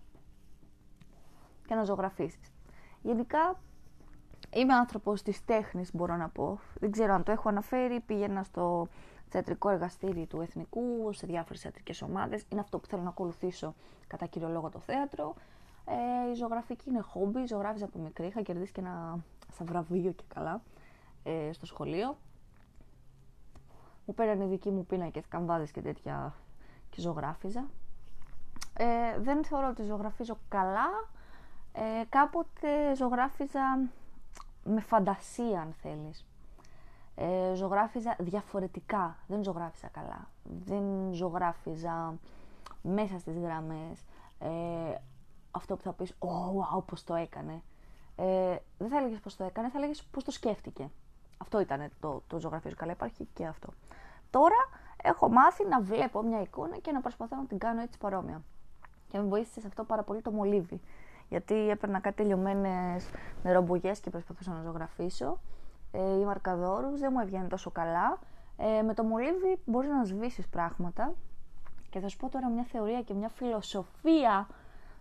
και 1.67 1.75
να 1.75 1.85
ζωγραφίσεις. 1.85 2.53
Γενικά, 3.03 3.61
είμαι 4.53 4.75
άνθρωπος 4.75 5.23
της 5.23 5.45
τέχνης, 5.45 5.95
μπορώ 5.95 6.17
να 6.17 6.29
πω. 6.29 6.59
Δεν 6.81 6.91
ξέρω 6.91 7.15
αν 7.15 7.23
το 7.23 7.33
έχω 7.33 7.49
αναφέρει, 7.49 8.01
πήγαινα 8.01 8.43
στο 8.43 8.89
θεατρικό 9.29 9.69
εργαστήρι 9.69 10.27
του 10.27 10.41
Εθνικού, 10.41 11.13
σε 11.13 11.27
διάφορες 11.27 11.61
θεατρικές 11.61 12.03
ομάδες. 12.03 12.45
Είναι 12.49 12.61
αυτό 12.61 12.79
που 12.79 12.87
θέλω 12.87 13.03
να 13.03 13.09
ακολουθήσω 13.09 13.75
κατά 14.07 14.27
κύριο 14.27 14.49
λόγο 14.49 14.69
το 14.69 14.79
θέατρο. 14.79 15.35
Ε, 15.85 16.31
η 16.31 16.35
ζωγραφική 16.35 16.89
είναι 16.91 17.01
χόμπι, 17.01 17.47
ζωγράφιζα 17.47 17.85
από 17.85 17.99
μικρή, 17.99 18.27
είχα 18.27 18.43
κερδίσει 18.43 18.73
και 18.73 18.81
ένα 18.81 19.19
στα 19.53 19.65
βραβείο 19.65 20.13
και 20.13 20.25
καλά 20.35 20.63
ε, 21.23 21.53
στο 21.53 21.67
σχολείο. 21.67 22.17
Μου 24.07 24.15
πέραν 24.15 24.41
οι 24.41 24.47
δικοί 24.47 24.71
μου 24.71 24.87
πίνακες, 24.87 25.29
καμβάδες 25.29 25.71
και 25.71 25.81
τέτοια 25.81 26.35
και 26.91 27.01
ζωγράφιζα. 27.01 27.69
Ε, 28.77 29.19
δεν 29.19 29.45
θεωρώ 29.45 29.69
ότι 29.69 29.83
ζωγραφίζω 29.83 30.39
καλά. 30.49 30.89
Ε, 31.73 32.05
κάποτε 32.09 32.95
ζωγράφιζα 32.97 33.89
με 34.65 34.81
φαντασία 34.81 35.61
αν 35.61 35.75
θέλεις. 35.83 36.27
Ε, 37.15 37.55
ζωγράφιζα 37.55 38.17
διαφορετικά, 38.19 39.17
δεν 39.27 39.43
ζωγράφιζα 39.43 39.89
καλά. 39.89 40.29
Δεν 40.45 41.13
ζωγράφιζα 41.13 42.15
μέσα 42.83 43.19
στις 43.19 43.39
γραμμές. 43.39 44.05
Ε, 44.39 44.95
αυτό 45.53 45.77
που 45.77 45.83
θα 45.83 45.93
πεις 45.93 46.11
«Ω, 46.19 46.29
oh, 46.29 46.77
wow, 46.79 46.85
πώς 46.87 47.05
το 47.05 47.15
έκανε». 47.15 47.63
Ε, 48.17 48.57
δεν 48.79 48.89
θα 48.89 48.97
έλεγες 48.99 49.19
πώς 49.19 49.37
το 49.37 49.45
έκανε, 49.45 49.69
θα 49.69 49.79
έλεγες 49.79 50.03
πώς 50.03 50.25
το 50.25 50.31
σκέφτηκε. 50.31 50.91
Αυτό 51.39 51.61
ήταν 51.61 51.91
το, 52.01 52.23
το 52.27 52.39
ζωγραφίζω 52.41 52.75
καλά, 52.75 52.93
υπάρχει 52.93 53.29
και 53.35 53.47
αυτό. 53.47 53.69
Τώρα 54.31 54.57
έχω 55.03 55.29
μάθει 55.29 55.67
να 55.67 55.81
βλέπω 55.81 56.23
μια 56.23 56.41
εικόνα 56.41 56.77
και 56.77 56.93
να 56.93 57.01
προσπαθώ 57.01 57.37
να 57.37 57.45
την 57.45 57.59
κάνω 57.59 57.81
έτσι 57.81 57.99
παρόμοια. 57.99 58.43
Και 59.09 59.19
με 59.19 59.25
βοήθησε 59.25 59.61
σε 59.61 59.67
αυτό 59.67 59.85
πάρα 59.85 60.03
πολύ 60.03 60.21
το 60.21 60.31
μολύβι. 60.31 60.81
Γιατί 61.29 61.69
έπαιρνα 61.69 62.01
κάτι 62.01 62.17
τελειωμένε 62.17 62.97
νερομπογιέ 63.43 63.93
και 63.93 64.11
προσπαθούσα 64.11 64.53
να 64.53 64.63
ζωγραφίσω. 64.63 65.39
Ε, 65.93 66.19
οι 66.19 66.25
μαρκαδόρους 66.25 67.01
δεν 67.01 67.11
μου 67.15 67.21
έβγαινε 67.21 67.49
τόσο 67.49 67.71
καλά. 67.71 68.19
Ε, 68.57 68.83
με 68.83 68.95
το 68.95 69.05
μολύβι 69.05 69.61
μπορείς 69.65 69.91
να 69.91 70.05
σβήσεις 70.05 70.49
πράγματα 70.49 71.15
και 71.91 72.01
θα 72.01 72.09
σου 72.09 72.17
πω 72.17 72.29
τώρα 72.29 72.49
μια 72.49 72.63
θεωρία 72.63 73.03
και 73.03 73.15
μια 73.15 73.29
φιλοσοφία 73.29 74.49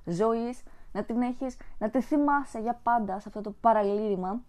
ζωής 0.06 0.64
να 0.92 1.04
την 1.04 1.22
έχεις, 1.22 1.58
να 1.78 1.90
τη 1.90 2.02
θυμάσαι 2.02 2.60
για 2.60 2.80
πάντα 2.84 3.20
σε 3.20 3.28
αυτό 3.28 3.42
το 3.42 3.52
παραλήρημα. 3.62 4.42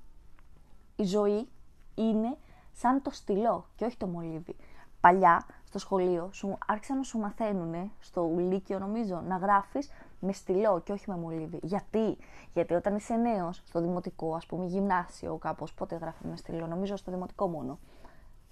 Η 0.96 1.04
ζωή 1.04 1.48
είναι 1.94 2.36
σαν 2.72 3.02
το 3.02 3.10
στυλό 3.10 3.66
και 3.76 3.84
όχι 3.84 3.96
το 3.96 4.06
μολύβι. 4.06 4.56
Παλιά 5.00 5.46
στο 5.64 5.78
σχολείο 5.78 6.28
σου 6.32 6.58
άρχισαν 6.66 6.96
να 6.96 7.02
σου 7.02 7.18
μαθαίνουν, 7.18 7.92
στο 8.00 8.30
Λύκειο 8.36 8.78
νομίζω, 8.78 9.22
να 9.26 9.36
γράφεις 9.36 9.90
με 10.20 10.32
στυλό 10.32 10.80
και 10.80 10.92
όχι 10.92 11.04
με 11.10 11.16
μολύβι. 11.16 11.58
Γιατί, 11.62 12.18
Γιατί 12.52 12.74
όταν 12.74 12.96
είσαι 12.96 13.14
νέος 13.14 13.62
στο 13.64 13.80
δημοτικό, 13.80 14.34
ας 14.34 14.46
πούμε 14.46 14.64
γυμνάσιο 14.64 15.36
κάπως, 15.36 15.74
πότε 15.74 15.96
γράφει 15.96 16.26
με 16.26 16.36
στυλό, 16.36 16.66
νομίζω 16.66 16.96
στο 16.96 17.10
δημοτικό 17.10 17.46
μόνο. 17.46 17.78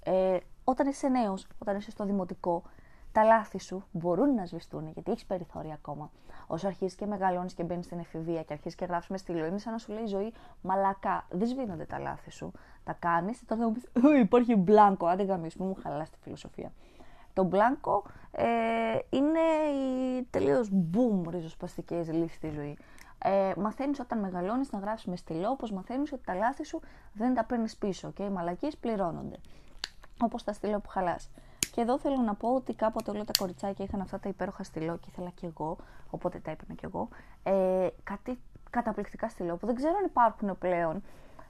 Ε, 0.02 0.38
όταν 0.64 0.88
είσαι 0.88 1.09
νέος, 1.09 1.47
όταν 1.59 1.76
είσαι 1.76 1.90
στο 1.90 2.04
δημοτικό, 2.04 2.62
τα 3.12 3.23
λάθη 3.23 3.59
σου 3.59 3.85
μπορούν 3.93 4.35
να 4.35 4.47
σβηστούν 4.47 4.88
γιατί 4.88 5.11
έχεις 5.11 5.25
περιθώρια 5.25 5.75
ακόμα. 5.75 6.11
Όσο 6.47 6.67
αρχίζεις 6.67 6.95
και 6.95 7.07
μεγαλώνεις 7.07 7.55
και 7.55 7.62
μπαίνεις 7.62 7.85
στην 7.85 7.99
εφηβεία 7.99 8.43
και 8.43 8.52
αρχίζεις 8.52 8.79
και 8.79 8.85
γράφει 8.85 9.12
μες 9.12 9.21
στυλό, 9.21 9.45
είναι 9.45 9.59
σαν 9.59 9.73
να 9.73 9.79
σου 9.79 9.93
λέει 9.93 10.02
η 10.02 10.07
ζωή 10.07 10.33
μαλακά. 10.62 11.26
Δεν 11.31 11.49
σβήνονται 11.49 11.85
τα 11.85 11.99
λάθη 11.99 12.31
σου. 12.31 12.52
Τα 12.85 12.93
κάνεις, 12.93 13.45
τότε 13.47 13.61
θα 13.61 13.69
μου 13.69 13.73
πεις 13.73 13.88
Υπάρχει 14.21 14.57
μπλάνκο. 14.57 15.07
Άντε 15.07 15.23
γαμίσου, 15.23 15.64
μου 15.64 15.76
χαλάς 15.83 16.11
τη 16.11 16.19
φιλοσοφία. 16.23 16.73
Το 17.33 17.45
μπλάνκο 17.45 18.05
ε, 18.31 18.47
είναι 19.11 19.40
οι 19.75 20.23
τελείως 20.31 20.71
boom 20.73 21.31
ριζοσπαστικές 21.31 22.12
λύσεις 22.12 22.37
στη 22.37 22.50
ζωή. 22.50 22.79
Ε, 23.19 23.52
μαθαίνεις 23.57 24.00
όταν 24.00 24.19
μεγαλώνεις 24.19 24.71
να 24.73 24.79
γράφει 24.79 25.11
μες 25.11 25.19
στυλό, 25.19 25.50
όπως 25.50 25.73
μαθαίνεις 25.73 26.12
ότι 26.12 26.23
τα 26.25 26.35
λάθη 26.35 26.64
σου 26.64 26.81
δεν 27.12 27.35
τα 27.35 27.45
παίρνεις 27.45 27.76
πίσω 27.76 28.11
και 28.11 28.23
οι 28.23 28.31
μαλακίες 28.31 28.76
πληρώνονται. 28.76 29.37
Όπως 30.21 30.45
τα 30.45 30.52
στυλό 30.52 30.81
που 30.81 30.88
χαλάσει. 30.88 31.31
Και 31.71 31.81
εδώ 31.81 31.99
θέλω 31.99 32.17
να 32.17 32.35
πω 32.35 32.55
ότι 32.55 32.75
κάποτε 32.75 33.11
όλα 33.11 33.25
τα 33.25 33.33
κοριτσάκια 33.39 33.85
είχαν 33.85 34.00
αυτά 34.00 34.19
τα 34.19 34.29
υπέροχα 34.29 34.62
στυλό 34.62 34.97
και 34.97 35.07
ήθελα 35.11 35.31
κι 35.35 35.47
εγώ, 35.47 35.77
οπότε 36.11 36.39
τα 36.39 36.50
έπαιρνα 36.50 36.75
κι 36.75 36.85
εγώ. 36.85 37.09
Ε, 37.43 37.89
κάτι 38.05 38.39
καταπληκτικά 38.71 39.29
στυλό 39.29 39.57
που 39.57 39.67
δεν 39.67 39.75
ξέρω 39.75 39.95
αν 39.99 40.05
υπάρχουν 40.05 40.59
πλέον. 40.59 41.03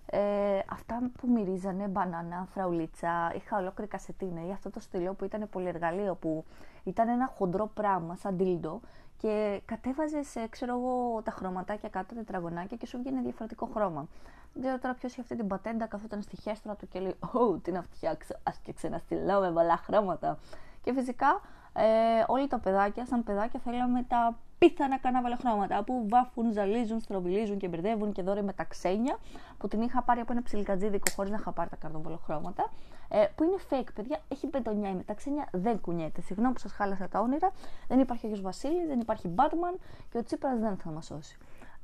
Ε, 0.06 0.58
αυτά 0.70 1.10
που 1.20 1.28
μυρίζανε, 1.28 1.86
μπανάνα, 1.86 2.46
φραουλίτσα, 2.52 3.32
είχα 3.34 3.58
ολόκληρη 3.58 3.90
κασετίνα 3.90 4.46
ή 4.46 4.50
αυτό 4.52 4.70
το 4.70 4.80
στυλό 4.80 5.12
που 5.12 5.24
ήταν 5.24 5.48
πολυεργαλείο 5.50 6.14
που 6.14 6.44
ήταν 6.84 7.08
ένα 7.08 7.26
χοντρό 7.26 7.70
πράγμα 7.74 8.16
σαν 8.16 8.36
τίλντο 8.36 8.80
και 9.16 9.60
κατέβαζες, 9.64 10.36
ξέρω 10.50 10.72
εγώ, 10.78 11.22
τα 11.24 11.30
χρωματάκια 11.30 11.88
κάτω, 11.88 12.14
τετραγωνάκια 12.14 12.76
και 12.76 12.86
σου 12.86 12.98
βγαίνει 12.98 13.20
διαφορετικό 13.20 13.68
χρώμα. 13.74 14.08
Δεν 14.52 14.62
ξέρω 14.62 14.78
τώρα 14.78 14.94
ποιος 14.94 15.12
είχε 15.12 15.20
αυτή 15.20 15.36
την 15.36 15.46
πατέντα, 15.46 15.86
καθόταν 15.86 16.22
στη 16.22 16.36
χέστρα 16.36 16.74
του 16.74 16.88
και 16.88 17.00
λέει: 17.00 17.14
Ω, 17.32 17.56
τι 17.58 17.72
να 17.72 17.82
φτιάξω, 17.82 18.34
ας 18.42 18.58
και 18.58 18.72
ξαναστηλώ 18.72 19.40
με 19.40 19.52
πολλά 19.52 19.76
χρώματα. 19.76 20.38
Και 20.82 20.92
φυσικά 20.92 21.40
ε, 21.72 21.84
όλοι 22.26 22.46
τα 22.46 22.58
παιδάκια, 22.58 23.06
σαν 23.06 23.22
παιδάκια, 23.22 23.60
θέλαμε 23.60 24.02
τα 24.08 24.38
πίθανα 24.58 24.98
κανάβαλα 24.98 25.36
χρώματα 25.36 25.82
που 25.82 26.06
βάφουν, 26.08 26.52
ζαλίζουν, 26.52 27.00
στροβιλίζουν 27.00 27.58
και 27.58 27.68
μπερδεύουν 27.68 28.12
και 28.12 28.22
δώρε 28.22 28.42
με 28.42 28.52
τα 28.52 28.64
ξένια 28.64 29.18
που 29.58 29.68
την 29.68 29.80
είχα 29.80 30.02
πάρει 30.02 30.20
από 30.20 30.32
ένα 30.32 30.42
ψιλικατζίδικο 30.42 31.10
χωρίς 31.14 31.30
να 31.30 31.36
είχα 31.40 31.52
πάρει 31.52 31.70
τα 31.70 31.76
καρδοβολοχρώματα. 31.76 32.70
Ε, 33.08 33.26
που 33.34 33.44
είναι 33.44 33.56
fake, 33.70 33.88
παιδιά, 33.94 34.18
έχει 34.28 34.46
πεντονιά 34.46 34.92
με 34.92 35.02
τα 35.02 35.14
ξένια, 35.14 35.48
δεν 35.52 35.80
κουνιέται. 35.80 36.20
Συγγνώμη 36.20 36.52
που 36.52 36.60
σας 36.60 36.72
χάλασα 36.72 37.08
τα 37.08 37.20
όνειρα. 37.20 37.52
Δεν 37.88 37.98
υπάρχει 37.98 38.26
ο 38.26 38.28
Γιος 38.28 38.40
Βασίλης, 38.40 38.86
δεν 38.86 39.00
υπάρχει 39.00 39.34
Batman 39.36 39.78
και 40.10 40.18
ο 40.18 40.22
Τσίπρας 40.22 40.58
δεν 40.58 40.76
θα 40.76 40.90
μας 40.90 41.06
σώσει. 41.06 41.38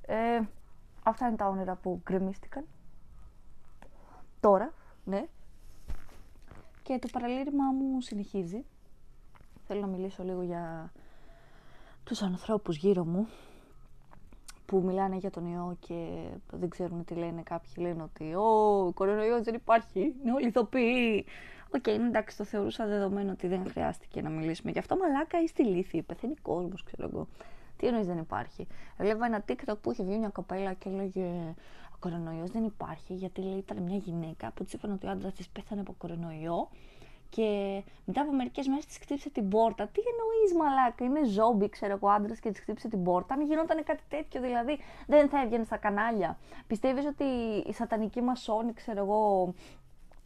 Ε, 0.07 0.41
αυτά 1.11 1.27
είναι 1.27 1.37
τα 1.37 1.49
όνειρα 1.49 1.75
που 1.75 2.01
γκρεμίστηκαν. 2.05 2.65
Τώρα, 4.41 4.73
ναι. 5.05 5.27
Και 6.83 6.99
το 6.99 7.09
παραλήρημα 7.13 7.65
μου 7.65 8.01
συνεχίζει. 8.01 8.65
Θέλω 9.67 9.81
να 9.81 9.87
μιλήσω 9.87 10.23
λίγο 10.23 10.43
για 10.43 10.93
τους 12.05 12.23
ανθρώπους 12.23 12.77
γύρω 12.77 13.05
μου 13.05 13.29
που 14.67 14.83
μιλάνε 14.85 15.17
για 15.17 15.31
τον 15.31 15.47
ιό 15.47 15.77
και 15.81 16.29
δεν 16.51 16.69
ξέρουν 16.69 17.05
τι 17.05 17.15
λένε. 17.15 17.43
Κάποιοι 17.43 17.73
λένε 17.77 18.03
ότι 18.03 18.35
ο 18.35 18.93
κορονοϊός 18.95 19.43
δεν 19.43 19.55
υπάρχει, 19.55 20.15
είναι 20.23 20.33
όλοι 20.33 20.47
ηθοποιοί. 20.47 21.25
OK, 21.75 21.83
okay, 21.87 21.89
εντάξει, 21.89 22.37
το 22.37 22.45
θεωρούσα 22.45 22.87
δεδομένο 22.87 23.33
ότι 23.33 23.47
δεν 23.47 23.67
χρειάστηκε 23.69 24.23
να 24.23 24.31
μιλήσουμε 24.31 24.71
γι' 24.71 24.79
αυτό. 24.79 24.97
Μαλάκα 24.97 25.43
είστε 25.43 25.65
ηλίθιοι, 25.65 26.03
πεθαίνει 26.03 26.35
κόσμος, 26.35 26.83
ξέρω 26.83 27.09
εγώ. 27.13 27.27
Τι 27.77 27.87
εννοείς 27.87 28.07
δεν 28.07 28.19
υπάρχει; 28.19 28.67
Έβλεπα 28.97 29.27
ένα 29.27 29.45
TikTok 29.49 29.79
που 29.81 29.93
είχε 29.93 30.05
βγει 30.05 30.19
μια 30.19 30.29
κοπέλα 30.29 30.73
και 30.73 30.89
έλεγε 30.89 31.55
Ο 31.95 31.97
κορονοϊός 32.01 32.51
δεν 32.51 32.65
υπάρχει, 32.65 33.15
γιατί 33.15 33.41
λέει 33.41 33.59
ήταν 33.59 33.83
μια 33.83 33.97
γυναίκα 33.97 34.51
που 34.55 34.65
της 34.65 34.73
είπαν 34.73 34.93
ότι 34.93 35.07
ο 35.07 35.11
άντρας 35.11 35.33
της 35.33 35.49
πέθανε 35.49 35.81
από 35.81 35.95
κορονοϊό 35.99 36.69
και 37.31 37.83
μετά 38.05 38.21
από 38.21 38.33
μερικές 38.33 38.67
μέρες 38.67 38.87
της 38.87 38.97
χτύπησε 38.97 39.31
την 39.31 39.49
πόρτα. 39.49 39.87
Τι 39.87 40.01
εννοείς, 40.11 40.55
Μαλάκα, 40.55 41.05
είναι 41.05 41.25
ζόμπι, 41.25 41.69
ξέρω 41.69 41.93
εγώ, 41.93 42.09
άντρας 42.09 42.39
και 42.39 42.51
της 42.51 42.61
χτύπησε 42.61 42.89
την 42.89 43.03
πόρτα. 43.03 43.35
Αν 43.35 43.43
γινόταν 43.43 43.85
κάτι 43.85 44.03
τέτοιο, 44.09 44.41
δηλαδή 44.41 44.79
δεν 45.07 45.29
θα 45.29 45.41
έβγαινε 45.41 45.65
στα 45.65 45.77
κανάλια. 45.77 46.39
Πιστεύεις 46.67 47.05
ότι 47.07 47.25
οι 47.67 47.73
σατανικοί 47.73 48.21
μασόνοι, 48.21 48.73
ξέρω 48.73 48.99
εγώ, 48.99 49.55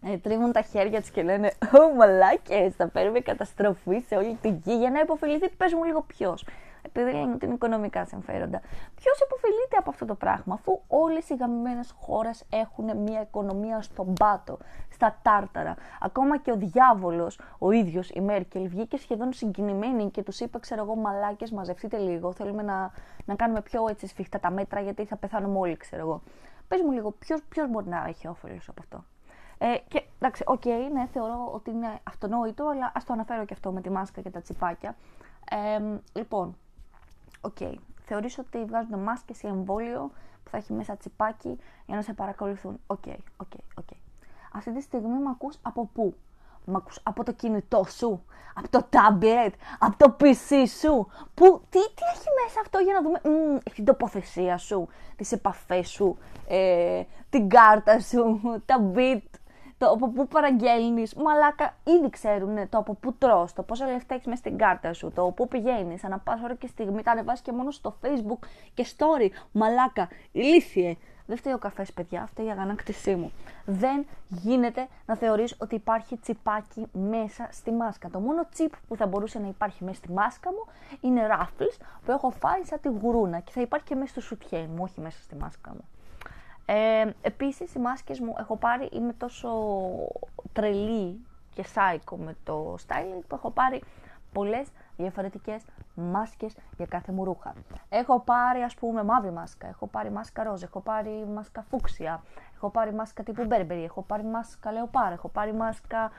ε, 0.03 0.17
τρίβουν 0.17 0.53
τα 0.53 0.63
χέρια 0.63 1.01
της 1.01 1.11
και 1.11 1.23
λένε 1.23 1.53
Ω 1.81 1.95
μαλάκες, 1.97 2.75
θα 2.75 2.89
παίρνουμε 2.89 3.21
καταστροφή 3.21 4.01
σε 4.07 4.17
όλη 4.17 4.39
την 4.41 4.61
γη 4.65 4.77
για 4.77 4.91
να 4.91 5.01
υποφεληθεί. 5.01 5.49
Πες 5.49 5.73
μου 5.73 5.85
λίγο 5.85 6.03
ποιος 6.03 6.45
επειδή 6.83 7.13
λένε 7.13 7.33
ότι 7.33 7.45
είναι 7.45 7.55
οικονομικά 7.55 8.05
συμφέροντα. 8.05 8.61
Ποιος 8.95 9.21
επωφελείται 9.21 9.77
από 9.79 9.91
αυτό 9.91 10.05
το 10.05 10.15
πράγμα, 10.15 10.55
αφού 10.55 10.81
όλες 10.89 11.29
οι 11.29 11.35
γαμημένες 11.35 11.81
χώρες 12.01 12.45
έχουν 12.51 12.97
μια 12.97 13.21
οικονομία 13.21 13.83
στον 13.83 14.13
πάτο, 14.15 14.59
στα 14.91 15.19
τάρταρα. 15.23 15.77
Ακόμα 16.01 16.39
και 16.39 16.51
ο 16.51 16.57
διάβολος, 16.57 17.41
ο 17.59 17.71
ίδιος, 17.71 18.11
η 18.11 18.21
Μέρκελ, 18.21 18.69
βγήκε 18.69 18.97
σχεδόν 18.97 19.33
συγκινημένη 19.33 20.11
και 20.11 20.23
τους 20.23 20.41
είπε: 20.41 20.59
Ξέρω 20.59 20.83
εγώ, 20.83 20.97
μαλάκες, 20.97 21.51
μαζευτείτε 21.51 21.99
λίγο. 21.99 22.33
Θέλουμε 22.33 22.63
να, 22.63 22.93
να 23.25 23.35
κάνουμε 23.35 23.61
πιο 23.63 23.89
έτσι 23.89 24.07
σφιχτά 24.07 24.41
τα 24.41 24.51
μέτρα, 24.51 24.81
γιατί 24.81 25.05
θα 25.05 25.17
πεθάνουμε 25.17 25.59
όλοι, 25.59 25.77
ξέρω 25.77 26.03
εγώ. 26.03 26.23
Πες 26.69 26.81
μου 26.83 26.93
λίγο, 26.93 27.15
ποιος 27.49 27.71
μπορεί 27.71 27.89
να 27.89 28.05
έχει 28.09 28.29
όφελος 28.29 28.69
από 28.69 28.81
αυτό. 28.81 29.05
Ε, 29.63 29.79
και 29.89 30.05
εντάξει, 30.19 30.43
OK, 30.47 30.61
okay, 30.65 30.89
ναι, 30.93 31.07
θεωρώ 31.13 31.51
ότι 31.53 31.71
είναι 31.71 32.01
αυτονόητο, 32.03 32.67
αλλά 32.67 32.93
ας 32.95 33.05
το 33.05 33.13
αναφέρω 33.13 33.45
και 33.45 33.53
αυτό 33.53 33.73
με 33.73 33.81
τη 33.81 33.91
μάσκα 33.91 34.21
και 34.21 34.31
τα 34.31 34.41
τσιπάκια. 34.41 34.97
Ε, 35.51 35.99
λοιπόν, 36.13 36.57
OK. 37.41 37.57
Okay. 37.61 37.75
Θεωρείς 38.05 38.39
ότι 38.39 38.65
βγάζουν 38.65 38.99
μάσκες 38.99 39.43
ή 39.43 39.47
εμβόλιο 39.47 40.11
που 40.43 40.51
θα 40.51 40.57
έχει 40.57 40.73
μέσα 40.73 40.97
τσιπάκι 40.97 41.59
για 41.87 41.97
να 41.97 42.03
σε 42.03 42.13
παρακολουθούν. 42.13 42.81
OK, 42.87 43.05
OK, 43.37 43.53
OK. 43.75 43.89
Αυτή 44.53 44.73
τη 44.75 44.81
στιγμή 44.81 45.19
με 45.19 45.31
ακούς 45.31 45.57
από 45.63 45.91
πού; 45.95 46.15
Με 46.65 46.75
ακούς 46.77 47.01
από 47.03 47.25
το 47.25 47.33
κινητό 47.33 47.85
σου, 47.89 48.25
από 48.55 48.69
το 48.69 48.87
τάμπλετ, 48.91 49.55
από 49.79 49.97
το 49.97 50.17
PC 50.21 50.65
σου; 50.81 51.09
Που, 51.35 51.63
τι, 51.69 51.79
τι 51.79 52.03
έχει 52.15 52.29
μέσα 52.45 52.61
αυτό 52.61 52.79
για 52.79 52.93
να 52.93 53.03
δούμε; 53.03 53.21
Μ, 53.25 53.59
την 53.75 53.85
τοποθεσία 53.85 54.57
σου, 54.59 54.89
τις 55.17 55.33
επαφές 55.33 55.89
σου, 55.89 56.19
ε, 56.49 57.03
την 57.31 57.49
κάρτα 57.49 58.01
σου, 58.01 58.41
τα 58.67 58.91
bit, 58.95 59.21
το 59.81 59.87
από 59.87 60.09
πού 60.09 60.27
παραγγέλνεις. 60.27 61.15
Μαλάκα, 61.15 61.75
ήδη 61.85 62.11
ξέρουν 62.11 62.69
το 62.69 62.79
από 62.79 62.95
πού 62.95 63.13
τρως, 63.13 63.49
το 63.55 63.63
πόσα 63.63 63.87
λεφτά 63.87 64.15
έχεις 64.15 64.27
μέσα 64.27 64.39
στην 64.39 64.59
κάρτα 64.59 64.93
σου, 64.93 65.13
το 65.15 65.31
πού 65.31 65.49
πηγαίνεις, 65.49 66.05
ανά 66.05 66.19
πάσα 66.19 66.45
ώρα 66.45 66.55
και 66.55 66.67
στιγμή. 66.67 67.03
Τα 67.03 67.11
ανεβάσεις 67.11 67.45
και 67.45 67.53
μόνο 67.53 67.71
στο 67.71 67.97
Facebook 68.03 68.47
και 68.75 68.87
story. 68.97 69.29
Μαλάκα, 69.53 70.09
ηλίθιε. 70.33 70.97
Δεν 71.27 71.37
φταίει 71.37 71.53
ο 71.53 71.59
καφές, 71.59 71.93
παιδιά, 71.93 72.27
φταίει 72.27 72.47
η 72.47 72.51
αγανάκτησή 72.51 73.15
μου. 73.15 73.33
Δεν 73.65 74.07
γίνεται 74.29 74.89
να 75.07 75.17
θεωρείς 75.17 75.57
ότι 75.59 75.75
υπάρχει 75.75 76.17
τσιπάκι 76.17 76.87
μέσα 76.93 77.49
στη 77.51 77.73
μάσκα. 77.73 78.09
Το 78.11 78.21
μόνο 78.21 78.47
τσιπ 78.53 78.73
που 78.89 78.97
θα 78.97 79.07
μπορούσε 79.07 79.39
να 79.39 79.49
υπάρχει 79.49 79.85
μέσα 79.85 79.97
στη 79.97 80.13
μάσκα 80.13 80.51
μου 80.51 80.65
είναι 81.01 81.27
ράφλ 81.27 81.65
που 82.05 82.11
έχω 82.13 82.31
φάει 82.31 82.65
σαν 82.65 82.81
τη 82.81 82.89
γουρούνα 82.89 83.41
και 83.41 83.53
θα 83.53 83.61
υπάρχει 83.61 83.87
και 83.87 83.95
μέσα 83.95 84.11
στο 84.11 84.21
σουτιέν 84.21 84.69
μου, 84.77 84.83
όχι 84.83 85.01
μέσα 85.01 85.23
στη 85.23 85.37
μάσκα 85.37 85.71
μου. 85.71 85.85
Ε, 86.73 87.11
επίσης 87.23 87.75
οι 87.75 87.79
μάσκες 87.79 88.21
μου 88.21 88.35
έχω 88.39 88.57
πάρει, 88.57 88.89
είμαι 88.93 89.13
τόσο 89.13 89.51
τρελή 90.53 91.27
και 91.55 91.63
σάικο 91.65 92.17
με 92.17 92.37
το 92.45 92.77
styling 92.87 93.23
που 93.29 93.35
έχω 93.35 93.51
πάρει 93.51 93.83
πολλές 94.33 94.69
διαφορετικές 94.97 95.63
μάσκες 95.95 96.57
για 96.77 96.87
κάθε 96.87 97.13
μου 97.13 97.25
ρούχα. 97.25 97.55
Έχω 97.89 98.21
πάρει 98.21 98.63
ας 98.63 98.75
πούμε 98.75 99.05
μαύρη 99.05 99.31
μάσκα, 99.31 99.67
έχω 99.67 99.87
πάρει 99.87 100.11
μάσκα 100.11 100.43
ροζ, 100.43 100.63
έχω 100.63 100.81
πάρει 100.81 101.27
μάσκα 101.35 101.63
φούξια, 101.63 102.23
έχω 102.55 102.71
πάρει 102.71 102.95
μάσκα 102.95 103.23
τύπου 103.23 103.45
μπέρμπερι, 103.45 103.85
έχω 103.85 104.03
πάρει 104.03 104.25
μάσκα 104.25 104.73
λεοπάρ, 104.73 105.13
έχω 105.13 105.29
πάρει 105.29 105.53
μάσκα 105.53 106.11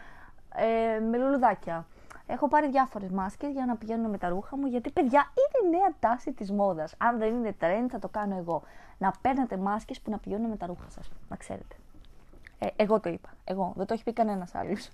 ε, 0.55 1.00
με 1.00 1.17
λουλουδάκια. 1.17 1.86
Έχω 2.27 2.48
πάρει 2.48 2.70
διάφορες 2.70 3.12
μάσκες 3.12 3.51
για 3.51 3.65
να 3.65 3.75
πηγαίνω 3.75 4.08
με 4.08 4.17
τα 4.17 4.29
ρούχα 4.29 4.58
μου, 4.58 4.65
γιατί 4.65 4.91
παιδιά 4.91 5.31
είναι 5.36 5.67
η 5.67 5.77
νέα 5.77 5.93
τάση 6.00 6.31
της 6.31 6.51
μόδας. 6.51 6.96
Αν 6.98 7.17
δεν 7.17 7.36
είναι 7.36 7.55
trend, 7.60 7.88
θα 7.89 8.00
το 8.00 8.08
κάνω 8.08 8.38
εγώ. 8.38 8.63
Να 9.01 9.13
παίρνετε 9.22 9.58
μάσκες 9.58 10.00
που 10.00 10.12
να 10.12 10.17
πηγαίνουν 10.17 10.50
με 10.50 10.58
τα 10.58 10.65
ρούχα 10.65 10.89
σας. 10.89 11.12
Να 11.29 11.36
ξέρετε. 11.36 11.75
Ε, 12.60 12.67
εγώ 12.75 13.00
το 13.00 13.10
είπα. 13.10 13.29
Εγώ. 13.43 13.74
Δεν 13.75 13.86
το 13.86 13.93
έχει 13.93 14.03
πει 14.03 14.13
κανένας 14.13 14.55
άλλος. 14.55 14.89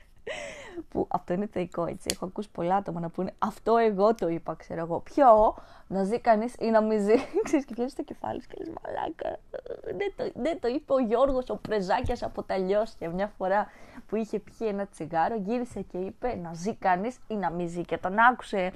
που 0.88 1.06
αυτό 1.08 1.32
είναι 1.32 1.46
θεϊκό 1.46 1.86
έτσι. 1.86 2.08
Έχω 2.12 2.24
ακούσει 2.24 2.48
πολλά 2.50 2.76
άτομα 2.76 3.00
να 3.00 3.08
πούνε 3.08 3.34
Αυτό 3.38 3.76
εγώ 3.76 4.14
το 4.14 4.28
είπα, 4.28 4.54
ξέρω 4.54 4.80
εγώ. 4.80 5.00
Ποιο; 5.00 5.56
Να 5.86 6.04
ζει 6.04 6.20
κανείς 6.20 6.54
ή 6.58 6.70
να 6.70 6.80
μην 6.80 7.00
ζει. 7.00 7.14
Ξέρεις 7.44 7.64
και 7.64 7.74
βλέπει 7.74 7.92
το 7.92 8.02
κεφάλι 8.02 8.40
και 8.40 8.54
λες 8.58 8.68
μαλάκα. 8.68 9.38
Δεν 9.84 10.12
το, 10.16 10.40
δεν 10.40 10.60
το 10.60 10.68
είπε 10.68 10.92
ο 10.92 10.98
Γιώργος 10.98 11.50
ο 11.50 11.56
Πρεζάκιας 11.56 12.22
από 12.22 12.42
τα 12.42 12.56
λιώσια 12.56 13.10
μια 13.10 13.26
φορά 13.26 13.66
που 14.06 14.16
είχε 14.16 14.38
πιει 14.38 14.66
ένα 14.70 14.86
τσιγάρο, 14.86 15.36
γύρισε 15.36 15.80
και 15.80 15.98
είπε 15.98 16.34
να 16.34 16.54
ζει 16.54 16.74
κανείς 16.74 17.18
ή 17.28 17.34
να 17.34 17.50
μην 17.50 17.68
ζει. 17.68 17.82
Και 17.84 17.98
τον 17.98 18.18
άκουσε 18.18 18.72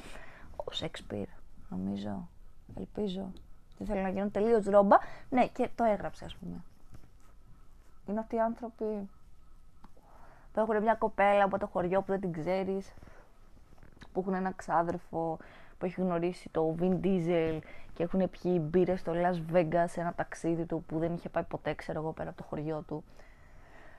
ο 0.57 0.73
Σέξπιρ, 0.73 1.27
νομίζω, 1.69 2.29
ελπίζω. 2.79 3.33
Δεν 3.81 3.89
θέλω 3.89 4.01
να 4.01 4.09
γίνω 4.09 4.29
τελείως 4.29 4.65
ρόμπα. 4.65 4.97
Ναι, 5.29 5.47
και 5.47 5.69
το 5.75 5.85
έγραψε, 5.85 6.25
ας 6.25 6.37
πούμε. 6.37 6.63
Είναι 8.07 8.19
αυτοί 8.21 8.35
οι 8.35 8.41
άνθρωποι 8.41 9.09
που 10.53 10.61
έχουν 10.61 10.83
μια 10.83 10.95
κοπέλα 10.95 11.45
από 11.45 11.59
το 11.59 11.67
χωριό 11.67 12.01
που 12.01 12.07
δεν 12.07 12.21
την 12.21 12.33
ξέρεις, 12.33 12.95
που 14.13 14.21
έχουν 14.21 14.35
ένα 14.35 14.53
ξάδερφο 14.57 15.39
που 15.79 15.87
έχει 15.87 16.01
γνωρίσει 16.01 16.49
το 16.49 16.75
Vin 16.81 17.01
Diesel 17.05 17.59
και 17.95 18.03
έχουν 18.03 18.31
πιει 18.31 18.61
μπύρες 18.63 19.01
στο 19.01 19.13
Las 19.15 19.55
Vegas 19.55 19.85
σε 19.87 20.01
ένα 20.01 20.13
ταξίδι 20.15 20.65
του 20.65 20.85
που 20.87 20.99
δεν 20.99 21.15
είχε 21.15 21.29
πάει 21.29 21.43
ποτέ, 21.43 21.75
ξέρω 21.75 22.01
εγώ, 22.01 22.13
πέρα 22.13 22.29
από 22.29 22.39
το 22.39 22.45
χωριό 22.49 22.85
του. 22.87 23.05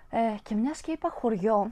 Ε, 0.10 0.36
και 0.44 0.56
μιας 0.56 0.82
και 0.82 0.92
είπα 0.92 1.10
χωριό, 1.10 1.72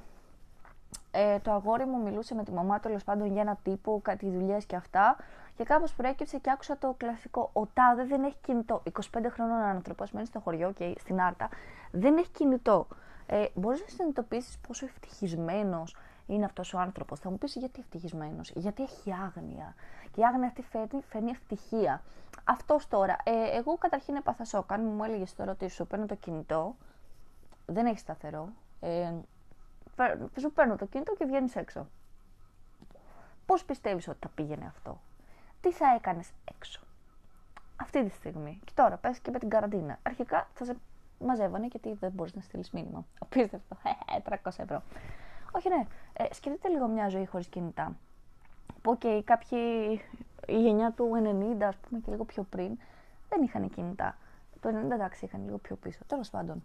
ε, 1.11 1.39
το 1.39 1.51
αγόρι 1.51 1.85
μου 1.85 2.01
μιλούσε 2.01 2.35
με 2.35 2.43
τη 2.43 2.51
μαμά 2.51 2.75
του 2.75 2.81
τέλος 2.81 3.03
πάντων 3.03 3.31
για 3.31 3.41
ένα 3.41 3.57
τύπο, 3.63 3.99
κάτι 4.03 4.29
δουλειές 4.29 4.65
και 4.65 4.75
αυτά. 4.75 5.15
Και 5.59 5.65
κάπως 5.65 5.93
προέκυψε 5.93 6.37
και 6.37 6.51
άκουσα 6.51 6.77
το 6.77 6.93
κλασικό. 6.97 7.49
Ο 7.53 7.65
Τάδε 7.65 8.03
δεν 8.03 8.23
έχει 8.23 8.37
κινητό. 8.41 8.83
25 8.91 9.01
χρόνων 9.29 9.59
άνθρωπος, 9.59 10.11
μένει 10.11 10.25
στο 10.25 10.39
χωριό 10.39 10.71
και 10.71 10.95
στην 10.99 11.21
Άρτα, 11.21 11.49
δεν 11.91 12.17
έχει 12.17 12.29
κινητό. 12.29 12.87
Ε, 13.25 13.45
Μπορείς 13.53 13.81
να 13.81 13.87
συνειδητοποιήσεις 13.87 14.57
πόσο 14.67 14.85
ευτυχισμένος 14.85 15.95
είναι 16.27 16.45
αυτός 16.45 16.73
ο 16.73 16.79
άνθρωπος. 16.79 17.19
Θα 17.19 17.29
μου 17.29 17.37
πεις 17.37 17.55
γιατί 17.55 17.79
ευτυχισμένος, 17.79 18.51
γιατί 18.55 18.83
έχει 18.83 19.13
άγνοια. 19.13 19.75
Και 20.11 20.21
η 20.21 20.23
άγνοια 20.25 20.47
αυτή 20.47 20.61
φέρνει, 20.61 21.01
φέρνει 21.01 21.29
ευτυχία. 21.29 22.01
Αυτός 22.43 22.87
τώρα. 22.87 23.17
Ε, 23.23 23.57
εγώ 23.57 23.77
καταρχήν 23.77 24.15
έπαθα 24.15 24.45
σοκ. 24.45 24.71
Αν 24.71 24.83
μου 24.83 25.03
έλεγες 25.03 25.35
τώρα 25.35 25.51
ότι 25.51 25.69
σου 25.69 25.87
παίρνω 25.87 26.05
το 26.05 26.15
κινητό, 26.15 26.75
δεν 27.65 27.85
έχει 27.85 27.99
σταθερό. 27.99 28.49
Ε, 28.79 29.13
σου 30.39 30.51
παίρνω 30.51 30.75
το 30.75 30.85
κινητό 30.85 31.15
και 31.15 31.25
βγαίνεις 31.25 31.55
έξω. 31.55 31.87
Πώς 33.45 33.65
πιστεύεις 33.65 34.07
ότι 34.07 34.17
θα 34.21 34.29
πήγαινε 34.35 34.65
αυτό, 34.65 35.01
τι 35.61 35.71
θα 35.71 35.93
έκανες 35.95 36.31
έξω; 36.55 36.81
Αυτή 37.75 38.03
τη 38.03 38.09
στιγμή. 38.09 38.59
Και 38.65 38.71
τώρα 38.75 38.97
πες 38.97 39.19
και 39.19 39.31
με 39.31 39.39
την 39.39 39.49
καραντίνα. 39.49 39.99
Αρχικά 40.03 40.47
θα 40.53 40.65
σε 40.65 40.77
μαζεύανε 41.19 41.65
γιατί 41.65 41.93
δεν 41.93 42.11
μπορείς 42.11 42.35
να 42.35 42.41
στείλεις 42.41 42.71
μήνυμα. 42.71 43.05
Απίστευτο. 43.23 43.77
300 44.23 44.35
ευρώ. 44.43 44.81
Όχι, 45.51 45.69
ναι. 45.69 45.85
Ε, 46.13 46.33
σκεφτείτε 46.33 46.67
λίγο 46.67 46.87
μια 46.87 47.09
ζωή 47.09 47.25
χωρίς 47.25 47.47
κινητά. 47.47 47.95
Που, 48.81 48.97
okay, 49.01 49.21
κάποιοι, 49.23 49.59
η 50.47 50.61
γενιά 50.61 50.91
του 50.91 51.11
90, 51.59 51.61
ας 51.61 51.75
πούμε, 51.75 51.99
και 51.99 52.11
λίγο 52.11 52.23
πιο 52.23 52.43
πριν, 52.43 52.77
δεν 53.29 53.41
είχαν 53.43 53.69
κινητά. 53.69 54.17
Το 54.59 54.69
90 54.69 54.91
εντάξει 54.91 55.25
είχαν 55.25 55.43
λίγο 55.43 55.57
πιο 55.57 55.75
πίσω. 55.75 55.99
Τέλος 56.07 56.29
πάντων, 56.29 56.63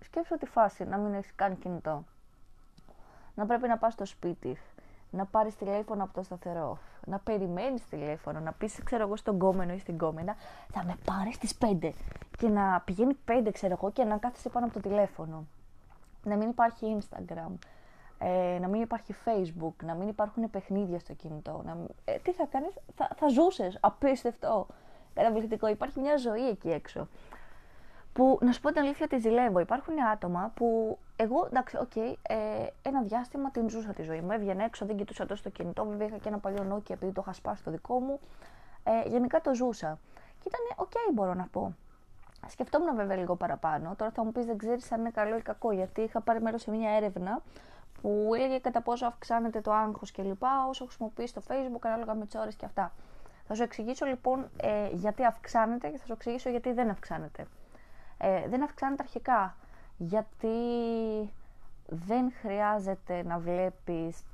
σκέψου 0.00 0.36
τη 0.36 0.46
φάση 0.46 0.84
να 0.84 0.96
μην 0.96 1.14
έχεις 1.14 1.34
καν 1.34 1.58
κινητό. 1.58 2.04
Να 3.34 3.46
πρέπει 3.46 3.68
να 3.68 3.78
πας 3.78 3.92
στο 3.92 4.04
σπίτι, 4.04 4.56
να 5.10 5.24
πάρεις 5.24 5.56
τηλέφωνο 5.56 6.02
από 6.02 6.14
το 6.14 6.22
σταθερό, 6.22 6.78
να 7.08 7.18
περιμένεις 7.18 7.86
τηλέφωνο, 7.88 8.40
να 8.40 8.52
πεις, 8.52 8.80
ξέρω 8.84 9.02
εγώ, 9.02 9.16
στον 9.16 9.38
γκόμενο 9.38 9.72
ή 9.72 9.78
στην 9.78 9.98
γκόμενα, 9.98 10.36
θα 10.72 10.84
με 10.84 10.96
πάρεις 11.04 11.34
στις 11.34 11.58
5 11.58 11.92
και 12.38 12.48
να 12.48 12.82
πηγαίνει 12.84 13.16
5, 13.28 13.48
ξέρω 13.52 13.76
εγώ, 13.80 13.90
και 13.90 14.04
να 14.04 14.16
κάθεσαι 14.16 14.48
πάνω 14.48 14.66
από 14.66 14.74
το 14.74 14.88
τηλέφωνο. 14.88 15.46
Να 16.24 16.36
μην 16.36 16.48
υπάρχει 16.48 16.98
Instagram, 17.00 17.52
ε, 18.18 18.58
να 18.60 18.68
μην 18.68 18.80
υπάρχει 18.82 19.14
Facebook, 19.24 19.84
να 19.84 19.94
μην 19.94 20.08
υπάρχουν 20.08 20.50
παιχνίδια 20.50 20.98
στο 20.98 21.12
κινητό. 21.12 21.62
Να... 21.64 21.76
Ε, 22.04 22.18
τι 22.18 22.32
θα 22.32 22.46
κάνεις, 22.46 22.74
θα, 22.94 23.10
θα 23.16 23.28
ζούσες, 23.28 23.78
απίστευτο, 23.80 24.66
καταπληκτικό. 25.14 25.68
Υπάρχει 25.68 26.00
μια 26.00 26.16
ζωή 26.16 26.48
εκεί 26.48 26.70
έξω. 26.70 27.08
Που, 28.12 28.38
να 28.42 28.52
σου 28.52 28.60
πω 28.60 28.68
την 28.72 28.80
αλήθεια, 28.80 29.08
τη 29.08 29.18
ζηλεύω. 29.18 29.58
Υπάρχουν 29.58 29.94
άτομα 30.12 30.52
που 30.54 30.98
εγώ, 31.20 31.46
εντάξει, 31.46 31.76
OK, 31.76 31.90
okay, 31.94 32.14
ε, 32.22 32.36
ένα 32.82 33.02
διάστημα 33.02 33.50
την 33.50 33.68
ζούσα 33.68 33.92
τη 33.92 34.02
ζωή 34.02 34.20
μου. 34.20 34.30
Έβγαινα 34.32 34.64
έξω, 34.64 34.86
δεν 34.86 34.96
κοιτούσα 34.96 35.26
τόσο 35.26 35.42
το 35.42 35.50
κινητό. 35.50 35.84
Βέβαια, 35.84 36.06
είχα 36.06 36.16
και 36.16 36.28
ένα 36.28 36.38
παλιό 36.38 36.74
Nokia 36.74 36.90
επειδή 36.90 37.12
το 37.12 37.20
είχα 37.24 37.32
σπάσει 37.32 37.64
το 37.64 37.70
δικό 37.70 38.00
μου. 38.00 38.20
Ε, 38.84 39.08
γενικά 39.08 39.40
το 39.40 39.54
ζούσα. 39.54 39.98
Και 40.14 40.48
ήταν 40.48 40.60
OK, 40.76 40.90
okay, 40.90 41.12
μπορώ 41.14 41.34
να 41.34 41.48
πω. 41.52 41.74
Σκεφτόμουν 42.46 42.96
βέβαια 42.96 43.16
λίγο 43.16 43.36
παραπάνω. 43.36 43.94
Τώρα 43.96 44.10
θα 44.10 44.24
μου 44.24 44.32
πεις 44.32 44.46
δεν 44.46 44.58
ξέρεις 44.58 44.92
αν 44.92 45.00
είναι 45.00 45.10
καλό 45.10 45.36
ή 45.36 45.42
κακό, 45.42 45.72
γιατί 45.72 46.00
είχα 46.00 46.20
πάρει 46.20 46.40
μέρος 46.40 46.62
σε 46.62 46.70
μια 46.70 46.90
έρευνα 46.90 47.42
που 48.02 48.30
έλεγε 48.34 48.58
κατά 48.58 48.80
πόσο 48.80 49.06
αυξάνεται 49.06 49.60
το 49.60 49.72
άγχος 49.72 50.12
κλπ. 50.12 50.42
όσο 50.68 50.84
χρησιμοποιείς 50.84 51.32
το 51.32 51.42
Facebook 51.48 51.80
ανάλογα 51.80 52.14
με 52.14 52.24
τις 52.26 52.34
ώρες 52.34 52.54
και 52.54 52.64
αυτά. 52.64 52.92
Θα 53.46 53.54
σου 53.54 53.62
εξηγήσω 53.62 54.06
λοιπόν 54.06 54.50
ε, 54.56 54.88
γιατί 54.92 55.24
αυξάνεται 55.24 55.88
και 55.88 55.98
θα 55.98 56.06
σου 56.06 56.12
εξηγήσω 56.12 56.50
γιατί 56.50 56.72
δεν 56.72 56.90
αυξάνεται. 56.90 57.46
Ε, 58.18 58.48
δεν 58.48 58.62
αυξάνεται 58.62 59.02
αρχικά 59.02 59.56
γιατί 59.98 60.48
δεν 61.86 62.32
χρειάζεται 62.40 63.22
να 63.22 63.38
βλέπεις 63.38 64.24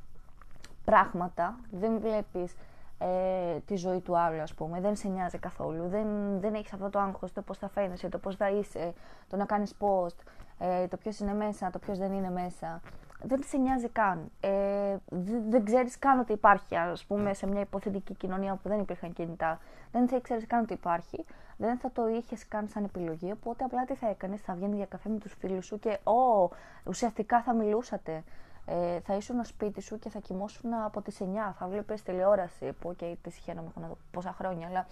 πράγματα, 0.84 1.58
δεν 1.70 2.00
βλέπεις 2.00 2.54
ε, 2.98 3.58
τη 3.66 3.76
ζωή 3.76 4.00
του 4.00 4.18
άλλου 4.18 4.40
ας 4.40 4.54
πούμε, 4.54 4.80
δεν 4.80 4.96
σε 4.96 5.08
νοιάζει 5.08 5.38
καθόλου, 5.38 5.88
δεν, 5.88 6.06
δεν 6.40 6.54
έχεις 6.54 6.72
αυτό 6.72 6.90
το 6.90 6.98
άγχος, 6.98 7.32
το 7.32 7.42
πώς 7.42 7.58
θα 7.58 7.68
φαίνεσαι, 7.68 8.08
το 8.08 8.18
πώς 8.18 8.36
θα 8.36 8.50
είσαι, 8.50 8.92
το 9.28 9.36
να 9.36 9.44
κάνεις 9.44 9.74
post, 9.78 10.16
ε, 10.58 10.86
το 10.86 10.96
ποιος 10.96 11.18
είναι 11.18 11.34
μέσα, 11.34 11.70
το 11.70 11.78
ποιος 11.78 11.98
δεν 11.98 12.12
είναι 12.12 12.30
μέσα 12.30 12.80
δεν 13.26 13.42
σε 13.44 13.56
νοιάζει 13.56 13.88
καν. 13.88 14.30
Ε, 14.40 14.96
δεν, 15.08 15.50
δεν 15.50 15.64
ξέρεις 15.64 15.98
καν 15.98 16.18
ότι 16.18 16.32
υπάρχει, 16.32 16.76
ας 16.76 17.04
πούμε, 17.04 17.34
σε 17.34 17.46
μια 17.46 17.60
υποθετική 17.60 18.14
κοινωνία 18.14 18.54
που 18.54 18.68
δεν 18.68 18.78
υπήρχαν 18.78 19.12
κινητά. 19.12 19.60
Δεν 19.92 20.08
θα 20.08 20.16
ήξερε 20.16 20.40
καν 20.46 20.62
ότι 20.62 20.72
υπάρχει. 20.72 21.24
Δεν 21.56 21.78
θα 21.78 21.90
το 21.92 22.08
είχες 22.08 22.48
καν 22.48 22.68
σαν 22.68 22.84
επιλογή. 22.84 23.32
Οπότε 23.32 23.64
απλά 23.64 23.84
τι 23.84 23.94
θα 23.94 24.08
έκανες, 24.08 24.40
θα 24.40 24.54
βγαίνεις 24.54 24.76
για 24.76 24.86
καφέ 24.86 25.08
με 25.08 25.18
τους 25.18 25.34
φίλους 25.38 25.66
σου 25.66 25.78
και 25.78 25.98
ό, 26.04 26.50
ουσιαστικά 26.84 27.42
θα 27.42 27.54
μιλούσατε. 27.54 28.22
Ε, 28.66 29.00
θα 29.00 29.14
ήσουν 29.14 29.44
σπίτι 29.44 29.80
σου 29.80 29.98
και 29.98 30.10
θα 30.10 30.18
κοιμόσουν 30.18 30.74
από 30.74 31.00
τις 31.00 31.20
9. 31.20 31.24
Θα 31.58 31.66
βλέπεις 31.66 32.02
τηλεόραση. 32.02 32.72
Που, 32.72 32.96
okay, 32.98 33.14
τη 33.22 33.30
συγχαίρομαι, 33.30 33.68
έχω 33.82 33.96
πόσα 34.10 34.32
χρόνια, 34.32 34.66
αλλά 34.66 34.86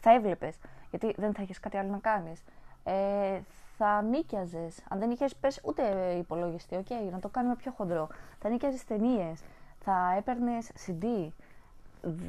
θα 0.00 0.12
έβλεπες. 0.12 0.58
Γιατί 0.90 1.14
δεν 1.16 1.34
θα 1.34 1.42
έχει 1.42 1.60
κάτι 1.60 1.76
άλλο 1.76 1.90
να 1.90 1.98
κάνεις. 1.98 2.42
Ε, 2.84 3.40
θα 3.76 4.02
νίκιαζες. 4.02 4.82
Αν 4.88 4.98
δεν 4.98 5.10
είχες 5.10 5.34
πέσει 5.36 5.60
ούτε 5.64 6.12
υπολογιστή, 6.18 6.84
okay, 6.84 7.10
να 7.10 7.18
το 7.18 7.28
κάνουμε 7.28 7.56
πιο 7.56 7.72
χοντρό. 7.76 8.08
Θα 8.38 8.48
νίκιαζες 8.48 8.84
ταινίες. 8.84 9.42
Θα 9.80 10.14
έπαιρνες 10.16 10.70
CD. 10.86 11.28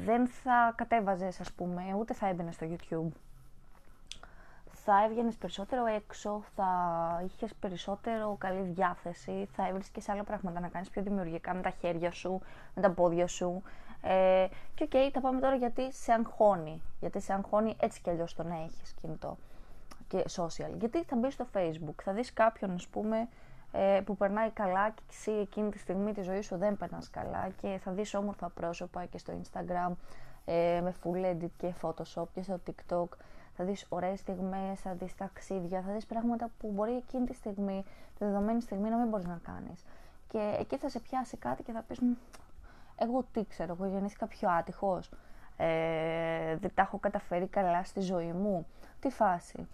Δεν 0.04 0.26
θα 0.26 0.72
κατέβαζες, 0.76 1.40
ας 1.40 1.52
πούμε, 1.52 1.82
ούτε 1.98 2.14
θα 2.14 2.26
έμπαινες 2.26 2.54
στο 2.54 2.66
YouTube. 2.70 3.27
Θα 4.90 5.04
έβγαινες 5.04 5.36
περισσότερο 5.36 5.86
έξω, 5.86 6.42
θα 6.56 6.68
είχες 7.24 7.54
περισσότερο 7.54 8.36
καλή 8.38 8.62
διάθεση, 8.62 9.48
θα 9.52 9.68
έβρισκες 9.68 10.08
άλλα 10.08 10.24
πράγματα 10.24 10.60
να 10.60 10.68
κάνεις 10.68 10.88
πιο 10.88 11.02
δημιουργικά 11.02 11.54
με 11.54 11.60
τα 11.60 11.70
χέρια 11.70 12.10
σου, 12.10 12.40
με 12.74 12.82
τα 12.82 12.90
πόδια 12.90 13.26
σου. 13.26 13.62
Ε, 14.02 14.46
και 14.74 14.84
OK, 14.84 14.90
okay, 14.92 15.10
θα 15.12 15.20
πάμε 15.20 15.40
τώρα 15.40 15.54
γιατί 15.54 15.92
σε 15.92 16.12
αγχώνει. 16.12 16.82
Γιατί 17.00 17.20
σε 17.20 17.32
αγχώνει 17.32 17.76
έτσι 17.80 18.00
κι 18.00 18.10
αλλιώς 18.10 18.34
το 18.34 18.42
να 18.42 18.54
έχεις 18.54 18.94
κινητό 19.00 19.36
και 20.08 20.24
social. 20.36 20.70
Γιατί 20.78 21.02
θα 21.04 21.16
μπεις 21.16 21.34
στο 21.34 21.46
facebook, 21.54 22.02
θα 22.02 22.12
δεις 22.12 22.32
κάποιον 22.32 22.70
ας 22.74 22.86
πούμε 22.86 23.28
ε, 23.72 24.00
που 24.04 24.16
περνάει 24.16 24.50
καλά 24.50 24.90
και 24.90 25.02
εσύ 25.10 25.30
εκείνη 25.30 25.70
τη 25.70 25.78
στιγμή 25.78 26.12
τη 26.12 26.22
ζωή 26.22 26.40
σου 26.40 26.56
δεν 26.56 26.76
περνάς 26.76 27.10
καλά 27.10 27.48
και 27.60 27.78
θα 27.82 27.92
δεις 27.92 28.14
όμορφα 28.14 28.48
πρόσωπα 28.48 29.04
και 29.04 29.18
στο 29.18 29.32
instagram 29.42 29.92
ε, 30.44 30.80
με 30.82 30.94
full 31.02 31.34
edit 31.34 31.50
και 31.56 31.72
photoshop 31.82 32.26
και 32.34 32.42
στο 32.42 32.60
tiktok 32.66 33.06
θα 33.58 33.64
δεις 33.64 33.86
ωραίες 33.88 34.18
στιγμές, 34.18 34.80
θα 34.80 34.92
δεις 34.92 35.14
ταξίδια, 35.14 35.80
θα 35.80 35.92
δεις 35.92 36.06
πράγματα 36.06 36.50
που 36.58 36.70
μπορεί 36.70 36.96
εκείνη 36.96 37.26
τη 37.26 37.34
στιγμή, 37.34 37.84
τη 38.18 38.24
δεδομένη 38.24 38.60
στιγμή 38.60 38.88
να 38.88 38.96
μην 38.96 39.08
μπορείς 39.08 39.26
να 39.26 39.40
κάνεις. 39.42 39.84
Και 40.28 40.56
εκεί 40.58 40.76
θα 40.76 40.88
σε 40.88 41.00
πιάσει 41.00 41.36
κάτι 41.36 41.62
και 41.62 41.72
θα 41.72 41.82
πεις, 41.88 41.98
εγώ 42.96 43.24
τι 43.32 43.44
ξέρω, 43.48 43.76
εγώ 43.80 43.86
γεννήθηκα 43.90 44.26
πιο 44.26 44.50
άτυχος, 44.50 45.10
ε, 45.56 46.56
δεν 46.56 46.70
τα 46.74 46.82
έχω 46.82 46.98
καταφέρει 46.98 47.46
καλά 47.46 47.84
στη 47.84 48.00
ζωή 48.00 48.32
μου. 48.32 48.66
Τι 49.00 49.10
φάση 49.10 49.68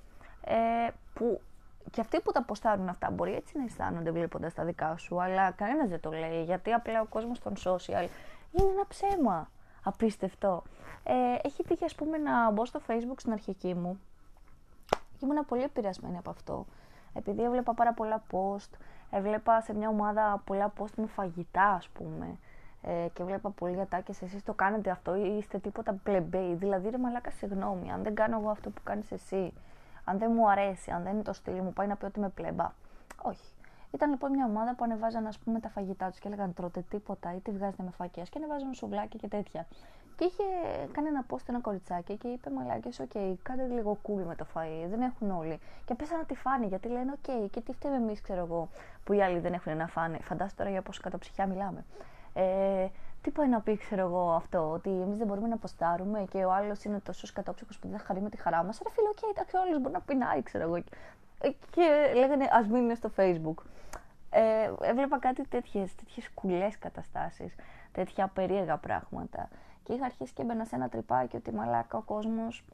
ε, 0.45 0.89
που 1.15 1.41
και 1.91 2.01
αυτοί 2.01 2.21
που 2.21 2.33
τα 2.33 2.39
αποστάρουν 2.39 2.89
αυτά 2.89 3.11
μπορεί 3.11 3.35
έτσι 3.35 3.59
να 3.59 3.65
αισθάνονται 3.65 4.11
βλέποντας 4.11 4.55
τα 4.55 4.65
δικά 4.65 4.97
σου, 4.97 5.23
αλλά 5.23 5.51
κανένας 5.51 5.89
δεν 5.89 6.01
το 6.01 6.11
λέει 6.11 6.43
γιατί 6.43 6.73
απλά 6.73 7.01
ο 7.01 7.05
κόσμος 7.05 7.41
των 7.41 7.53
social 7.65 8.09
είναι 8.53 8.71
ένα 8.71 8.87
ψέμα. 8.89 9.49
Απίστευτο. 9.85 10.63
Ε, 11.05 11.13
έχει 11.43 11.63
τύχει, 11.65 11.85
ας 11.85 11.95
πούμε, 11.95 12.19
να 12.19 12.51
μπω 12.51 12.65
στο 12.65 12.81
Facebook 12.87 13.19
στην 13.19 13.33
αρχική 13.33 13.75
μου 13.75 14.01
και 15.19 15.27
ήμουν 15.27 15.45
πολύ 15.47 15.63
επηρεασμένη 15.63 16.17
από 16.19 16.31
αυτό. 16.31 16.67
Επειδή 17.15 17.43
έβλεπα 17.43 17.75
πάρα 17.75 17.93
πολλά 17.93 18.23
post, 18.31 18.71
έβλεπα 19.11 19.61
σε 19.61 19.75
μια 19.75 19.89
ομάδα 19.89 20.43
πολλά 20.45 20.73
post 20.79 20.93
με 20.97 21.07
φαγητά, 21.07 21.69
ας 21.69 21.89
πούμε. 21.89 22.39
Ε, 22.83 23.07
και 23.13 23.25
βλέπα 23.25 23.51
πολύ 23.51 23.81
ατάκες, 23.81 24.23
εσείς 24.23 24.43
το 24.45 24.53
κάνετε 24.53 24.91
αυτό 24.91 25.15
ή 25.15 25.37
είστε 25.37 25.59
τίποτα 25.59 25.93
πλεμπέι. 26.03 26.55
Δηλαδή, 26.55 26.91
ρε 26.91 26.99
μαλάκα, 26.99 27.31
συγγνώμη, 27.31 27.93
αν 27.93 28.03
δεν 28.03 28.15
κάνω 28.15 28.39
εγώ 28.39 28.51
αυτό 28.51 28.71
που 28.71 28.81
κάνεις 28.85 29.13
εσύ, 29.13 29.53
αν 30.05 30.19
δεν 30.19 30.31
μου 30.35 30.51
αρέσει, 30.51 30.91
αν 30.91 31.03
δεν 31.03 31.13
είναι 31.13 31.23
το 31.23 31.33
στυλ 31.33 31.61
μου, 31.63 31.73
πάει 31.73 31.87
να 31.87 31.97
πει 31.97 32.05
ότι 32.05 32.21
είμαι 32.21 32.29
πλέμπα. 32.29 32.73
Όχι. 33.23 33.54
Ήταν 33.95 34.11
λοιπόν 34.11 34.31
μια 34.31 34.45
ομάδα 34.45 34.75
που 34.75 34.85
ανεβάζαν 34.85 35.27
ας 35.27 35.39
πούμε 35.39 35.61
τα 35.61 35.69
φαγητά 35.69 36.11
τους 36.11 36.19
και 36.19 36.29
έλεγαν 36.29 36.55
τρώτε 36.55 36.85
τίποτα 36.91 37.35
ή 37.35 37.41
τι 37.41 37.51
βγάζετε 37.51 37.83
με 37.83 37.91
φακές 37.91 38.29
και 38.29 38.39
ανεβάζαν 38.39 38.75
σουβλάκια 38.75 39.19
και 39.21 39.29
τέτοια. 39.29 39.67
Και 40.17 40.25
είχε 40.25 40.43
κάνει 40.93 41.09
ένα 41.09 41.25
post 41.31 41.49
ένα 41.49 41.61
κοριτσάκι 41.61 42.17
και 42.17 42.29
είπε 42.29 42.51
μαλάκες, 42.51 42.99
OK, 42.99 43.11
okay, 43.15 43.35
κάντε 43.43 43.67
λίγο 43.67 43.99
cool 44.03 44.23
με 44.27 44.35
το 44.35 44.47
φαΐ, 44.55 44.89
δεν 44.89 45.01
έχουν 45.01 45.31
όλοι. 45.31 45.61
Και 45.85 45.95
πέσανε 45.95 46.19
να 46.19 46.25
τη 46.25 46.35
φάνε 46.35 46.67
γιατί 46.67 46.89
λένε, 46.89 47.13
OK, 47.13 47.25
okay, 47.27 47.51
και 47.51 47.61
τι 47.61 47.73
φταίμε 47.73 47.97
εμείς, 47.97 48.21
ξέρω 48.21 48.41
εγώ, 48.41 48.69
που 49.05 49.13
οι 49.13 49.23
άλλοι 49.23 49.39
δεν 49.39 49.53
έχουν 49.53 49.77
να 49.77 49.87
φάνε. 49.87 50.19
Φαντάζομαι 50.19 50.57
τώρα 50.57 50.71
για 50.71 50.83
πόσο 50.83 51.01
κακοψυχιά 51.03 51.47
μιλάμε. 51.47 51.85
Ε, 52.35 52.87
τι 53.23 53.31
πάει 53.31 53.49
να 53.49 53.61
πει, 53.61 53.77
ξέρω 53.77 54.01
εγώ, 54.01 54.33
αυτό, 54.33 54.71
ότι 54.71 54.91
εμείς 54.91 55.19
δεν 55.19 55.27
μπορούμε 55.27 55.49
να 55.49 55.55
ποστάρουμε 55.55 56.25
και 56.31 56.45
ο 56.45 56.53
άλλος 56.53 56.85
είναι 56.85 57.01
τόσο 57.01 57.33
κακόψυχος 57.33 57.79
που 57.79 57.89
δεν 57.89 57.99
θα 57.99 58.05
χαρεί 58.05 58.21
με 58.21 58.31
τη 58.31 58.37
χαρά 58.37 58.63
μας. 58.63 58.81
Ρε 58.83 58.91
φίλε, 58.91 59.09
OK, 59.09 59.19
okay, 59.21 59.29
εντάξει, 59.31 59.57
ο 59.57 59.60
άλλος 59.60 59.79
μπορεί 59.79 59.95
να 59.95 60.01
πεινάει, 60.01 60.43
ξέρω 60.43 60.65
εγώ. 60.65 60.83
Ε, 61.45 61.51
και 61.71 62.13
λέγανε, 62.15 62.49
ας 62.53 62.67
μείνει 62.67 62.95
στο 62.95 63.11
Facebook. 63.17 63.63
Ε, 64.31 64.71
έβλεπα 64.81 65.19
κάτι 65.19 65.49
τέτοιες 65.49 65.95
τέτοιες 65.95 66.31
κουλές 66.35 66.79
καταστάσεις, 66.79 67.55
τέτοια 67.93 68.29
περίεργα 68.29 68.77
πράγματα. 68.77 69.49
Και 69.83 69.93
είχα 69.93 70.05
αρχίσει 70.05 70.33
και 70.33 70.43
έμπαινα 70.43 70.65
σε 70.65 70.75
ένα 70.75 70.89
τρυπάκι 70.89 71.37
ότι 71.37 71.53
μαλάκα 71.53 71.99
ο 71.99 72.03
κόσμος 72.03 72.65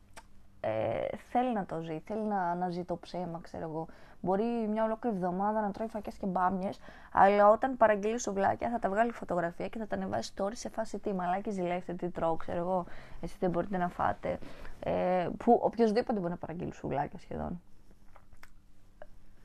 ε, 0.61 1.17
θέλει 1.31 1.53
να 1.53 1.67
το 1.67 1.81
ζει, 1.81 1.99
θέλει 1.99 2.23
να, 2.23 2.55
να 2.55 2.71
ζει 2.71 2.85
το 2.85 2.97
ψέμα, 2.97 3.41
ξέρω 3.43 3.69
εγώ. 3.69 3.87
Μπορεί 4.21 4.45
μια 4.69 4.85
ολόκληρη 4.85 5.17
εβδομάδα 5.17 5.61
να 5.61 5.71
τρώει 5.71 5.89
φακές 5.89 6.17
και 6.17 6.27
μπάμιες, 6.27 6.81
αλλά 7.13 7.49
όταν 7.49 7.77
παραγγείλει 7.77 8.19
σουβλάκια 8.19 8.71
θα 8.71 8.79
τα 8.79 8.89
βγάλει 8.89 9.13
φωτογραφία 9.13 9.69
και 9.69 9.79
θα 9.79 9.87
τα 9.87 9.97
ανεβάσει 9.97 10.33
story 10.37 10.53
σε 10.53 10.69
φάση 10.69 10.99
τι 10.99 11.13
μαλάκι 11.13 11.51
ζηλεύετε, 11.51 11.93
τι 11.93 12.09
τρώω, 12.09 12.37
ξέρω 12.37 12.59
εγώ. 12.59 12.85
Εσείς 13.21 13.39
δεν 13.39 13.51
μπορείτε 13.51 13.77
να 13.77 13.89
φάτε. 13.89 14.39
Ε, 14.81 15.29
που 15.39 15.61
οποιοδήποτε 15.63 16.19
μπορεί 16.19 16.31
να 16.31 16.37
παραγγείλει 16.37 16.75
σουβλάκια 16.75 17.19
σχεδόν. 17.19 17.61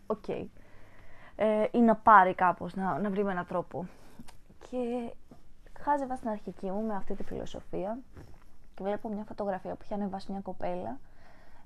OK. 0.08 0.24
Okay. 0.28 0.46
Ε, 1.36 1.68
ή 1.72 1.80
να 1.80 1.96
πάρει 1.96 2.34
κάπως, 2.34 2.76
να, 2.76 3.00
να 3.00 3.10
βρει 3.10 3.24
με 3.24 3.32
έναν 3.32 3.46
τρόπο. 3.46 3.88
Και 4.70 5.14
χάζευα 5.80 6.16
στην 6.16 6.30
αρχική 6.30 6.72
μου 6.72 6.82
με 6.82 6.96
αυτή 6.96 7.16
τη 7.16 7.24
φιλοσοφία 7.24 7.98
και 8.76 8.84
βλέπω 8.84 9.10
μια 9.10 9.24
φωτογραφία 9.24 9.76
που 9.76 9.82
είχε 9.84 9.94
ανεβάσει 9.94 10.32
μια 10.32 10.42
κοπέλα 10.42 11.00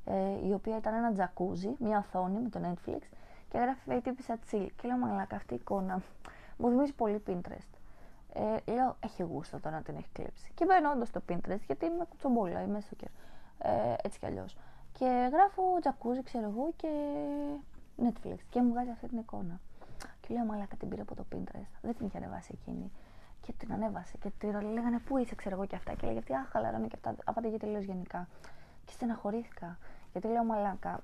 ε, 0.06 0.47
η 0.47 0.54
οποία 0.54 0.78
ήταν 0.78 0.93
ένα 0.93 1.13
τζακούζι, 1.13 1.75
μια 1.80 1.97
οθόνη 1.97 2.39
με 2.39 2.49
το 2.49 2.60
Netflix 2.63 3.02
και 3.49 3.58
έγραφε 3.58 3.95
η 3.95 4.02
τύπισσα 4.01 4.38
chill 4.38 4.71
και 4.75 4.88
λέω 4.88 4.97
μαλάκα 4.97 5.36
αυτή 5.36 5.54
η 5.54 5.58
εικόνα 5.62 6.02
μου 6.60 6.69
θυμίζει 6.69 6.93
πολύ 6.93 7.23
Pinterest. 7.28 7.71
Ε, 8.34 8.71
λέω 8.71 8.95
έχει 8.99 9.23
γούστο 9.23 9.60
το 9.60 9.69
να 9.69 9.82
την 9.82 9.95
έχει 9.95 10.10
κλέψει. 10.13 10.52
Και 10.56 10.65
μπαίνω 10.65 10.91
όντως 10.91 11.08
στο 11.08 11.21
Pinterest 11.30 11.63
γιατί 11.65 11.86
είμαι 11.86 12.06
κουτσομπόλα, 12.10 12.62
είμαι 12.62 12.82
στο 12.82 12.95
ε, 13.58 13.93
έτσι 14.04 14.19
κι 14.19 14.25
αλλιώς. 14.25 14.58
Και 14.91 15.30
γράφω 15.32 15.62
τζακούζι, 15.80 16.23
ξέρω 16.23 16.45
εγώ, 16.49 16.73
και 16.75 16.88
Netflix. 18.03 18.38
Και 18.49 18.62
μου 18.62 18.71
βγάζει 18.71 18.89
αυτή 18.89 19.07
την 19.07 19.17
εικόνα. 19.17 19.59
Και 20.21 20.33
λέω 20.33 20.45
μαλάκα 20.45 20.75
την 20.75 20.89
πήρε 20.89 21.01
από 21.01 21.15
το 21.15 21.25
Pinterest. 21.31 21.73
Δεν 21.81 21.95
την 21.95 22.05
είχε 22.05 22.17
ανεβάσει 22.17 22.57
εκείνη 22.62 22.91
και 23.41 23.53
την 23.57 23.73
ανέβασε 23.73 24.17
και 24.17 24.31
τη 24.38 24.47
λέγανε 24.47 24.99
πού 24.99 25.17
είσαι, 25.17 25.35
ξέρω 25.35 25.55
εγώ 25.55 25.65
και 25.65 25.75
αυτά. 25.75 25.93
Και 25.93 26.01
λέγε 26.01 26.12
γιατί 26.12 26.35
αχ, 26.35 26.49
χαλαρώνει 26.49 26.88
και 26.88 26.95
αυτά. 26.95 27.15
Απάντα 27.25 27.47
γιατί 27.47 27.65
λέω 27.65 27.81
γενικά. 27.81 28.27
Και 28.85 28.91
στεναχωρήθηκα. 28.91 29.77
Γιατί 30.12 30.27
λέω 30.27 30.43
μαλάκα, 30.43 31.01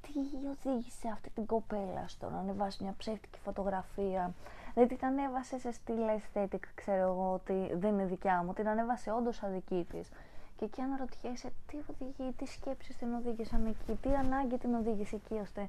τι 0.00 0.46
οδήγησε 0.48 1.08
αυτή 1.12 1.30
την 1.30 1.46
κοπέλα 1.46 2.04
στο 2.08 2.30
να 2.30 2.38
ανεβάσει 2.38 2.82
μια 2.82 2.94
ψεύτικη 2.98 3.38
φωτογραφία; 3.38 4.34
Δεν 4.74 4.88
την 4.88 4.98
ανέβασε 5.06 5.58
σε 5.58 5.72
στήλα 5.72 6.18
aesthetic, 6.18 6.60
ξέρω 6.74 7.02
εγώ, 7.02 7.32
ότι 7.32 7.70
δεν 7.74 7.92
είναι 7.92 8.04
δικιά 8.04 8.42
μου. 8.42 8.52
Την 8.52 8.68
ανέβασε 8.68 9.12
όντως 9.12 9.42
αδική 9.42 9.86
της. 9.90 10.08
Και 10.56 10.64
εκεί 10.64 10.80
αναρωτιέσαι 10.80 11.52
τι 11.66 11.76
οδηγεί, 11.76 12.32
τι 12.32 12.46
σκέψεις 12.46 12.96
την 12.96 13.14
οδήγησαν 13.14 13.66
εκεί, 13.66 13.98
τι 14.02 14.14
ανάγκη 14.14 14.58
την 14.58 14.74
οδήγησε 14.74 15.16
εκεί 15.16 15.34
ώστε 15.34 15.68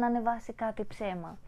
να 0.00 0.06
ανεβάσει 0.06 0.52
κάτι 0.52 0.84
ψέμα, 0.84 1.38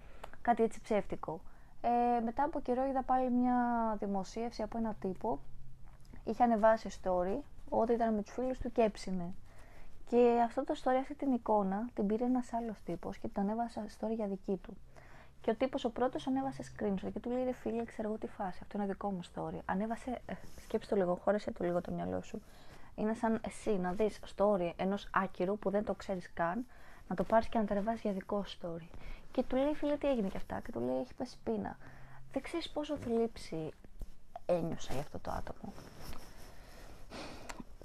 κάτι 0.43 0.63
έτσι 0.63 0.81
ψεύτικο. 0.81 1.41
Ε, 1.81 2.21
μετά 2.25 2.43
από 2.43 2.61
καιρό 2.61 2.87
είδα 2.87 3.03
πάλι 3.03 3.31
μια 3.31 3.57
δημοσίευση 4.01 4.63
από 4.63 4.79
ένα 4.79 4.95
τύπο. 5.01 5.39
Είχε 6.25 6.43
ανεβάσει 6.43 6.89
story 7.03 7.39
ότι 7.69 7.93
ήταν 7.93 8.15
με 8.15 8.23
τους 8.23 8.33
φίλους 8.33 8.59
του 8.59 8.73
και 8.73 8.83
έψινε. 8.83 9.35
Και 10.09 10.43
αυτό 10.45 10.65
το 10.65 10.75
story, 10.83 10.97
αυτή 11.01 11.15
την 11.15 11.33
εικόνα, 11.33 11.89
την 11.95 12.07
πήρε 12.07 12.25
ένας 12.25 12.53
άλλος 12.53 12.83
τύπος 12.85 13.19
και 13.19 13.29
την 13.29 13.43
ανέβασε 13.43 13.87
story 14.01 14.15
για 14.15 14.27
δική 14.27 14.57
του. 14.57 14.77
Και 15.41 15.51
ο 15.51 15.55
τύπος 15.55 15.85
ο 15.85 15.91
πρώτος 15.91 16.27
ανέβασε 16.27 16.63
screenshot 16.63 17.11
και 17.13 17.21
του 17.21 17.31
λέει: 17.31 17.45
Ρε 17.45 17.53
φίλε, 17.53 17.85
ξέρω 17.85 18.09
εγώ 18.09 18.19
τι 18.19 18.27
φάση. 18.27 18.59
Αυτό 18.63 18.79
είναι 18.79 18.87
δικό 18.87 19.11
μου 19.11 19.21
story. 19.35 19.59
Ανέβασε, 19.65 20.21
ε, 20.27 20.33
σκέψτε 20.63 20.95
το 20.95 21.01
λίγο, 21.01 21.15
χώρεσε 21.15 21.51
το 21.51 21.65
λίγο 21.65 21.81
το 21.81 21.93
μυαλό 21.93 22.23
σου. 22.23 22.43
Είναι 22.95 23.15
σαν 23.15 23.41
εσύ 23.47 23.71
να 23.71 23.93
δεις 23.93 24.21
story 24.37 24.73
ενός 24.77 25.09
άκυρου 25.11 25.59
που 25.59 25.71
δεν 25.71 25.85
το 25.85 25.95
ξέρεις 25.95 26.31
καν, 26.35 26.67
να 27.09 27.15
το 27.15 27.25
πάρεις 27.25 27.49
και 27.49 27.59
να 27.59 27.65
τα 27.65 27.93
για 28.03 28.13
δικό 28.13 28.31
σου 28.31 28.45
story. 28.61 28.89
Και 29.33 29.43
του 29.43 29.57
λέει, 29.57 29.75
φίλε, 29.75 29.97
τι 29.97 30.09
έγινε 30.09 30.29
και 30.29 30.37
αυτά. 30.37 30.61
Και 30.61 30.73
του 30.73 30.81
λέει, 30.81 31.01
έχει 31.01 31.15
πέσει 31.15 31.37
πείνα. 31.45 31.77
Δεν 32.33 32.43
ξέρεις 32.43 32.71
πόσο 32.71 32.97
θλίψη 32.97 33.71
ένιωσα 34.47 34.93
για 34.93 35.03
αυτό 35.03 35.19
το 35.19 35.31
άτομο. 35.31 35.73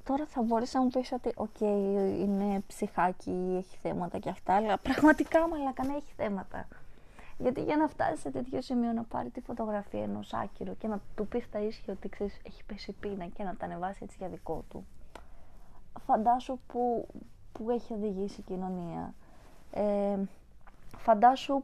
Τώρα 0.03 0.25
θα 0.25 0.41
μπορείς 0.41 0.73
να 0.73 0.81
μου 0.81 0.89
πεις 0.89 1.11
ότι 1.11 1.31
οκ, 1.35 1.59
είναι 1.59 2.63
ψυχάκι, 2.67 3.55
έχει 3.57 3.77
θέματα 3.81 4.19
και 4.19 4.29
αυτά, 4.29 4.55
αλλά 4.55 4.77
πραγματικά 4.77 5.47
μαλάκα 5.47 5.85
ναι, 5.85 5.95
έχει 5.95 6.13
θέματα. 6.17 6.67
Γιατί 7.37 7.63
για 7.63 7.77
να 7.77 7.87
φτάσει 7.87 8.21
σε 8.21 8.29
τέτοιο 8.31 8.61
σημείο 8.61 8.91
να 8.91 9.03
πάρει 9.03 9.29
τη 9.29 9.41
φωτογραφία 9.41 10.03
ενός 10.03 10.33
άκυρου 10.33 10.77
και 10.77 10.87
να 10.87 10.99
του 11.15 11.27
πει 11.27 11.45
τα 11.51 11.59
ίσια 11.59 11.93
ότι 11.93 12.09
ξέρεις, 12.09 12.39
έχει 12.43 12.63
πέσει 12.63 12.91
πείνα 12.91 13.25
και 13.25 13.43
να 13.43 13.55
τα 13.55 13.65
ανεβάσει 13.65 13.99
έτσι 14.03 14.15
για 14.19 14.27
δικό 14.27 14.63
του. 14.69 14.85
Φαντάσου 16.05 16.59
που, 16.67 17.07
που 17.51 17.69
έχει 17.69 17.93
οδηγήσει 17.93 18.39
η 18.39 18.43
κοινωνία. 18.43 19.13
Ε, 19.71 20.17
φαντάσου 20.97 21.63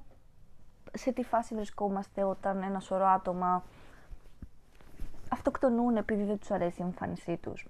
σε 0.93 1.11
τι 1.11 1.23
φάση 1.23 1.55
βρισκόμαστε 1.55 2.23
όταν 2.23 2.63
ένα 2.63 2.79
σωρό 2.79 3.05
άτομα 3.05 3.63
αυτοκτονούν 5.29 5.95
επειδή 5.97 6.23
δεν 6.23 6.39
τους 6.39 6.51
αρέσει 6.51 6.81
η 6.81 6.83
εμφάνισή 6.83 7.37
τους. 7.37 7.67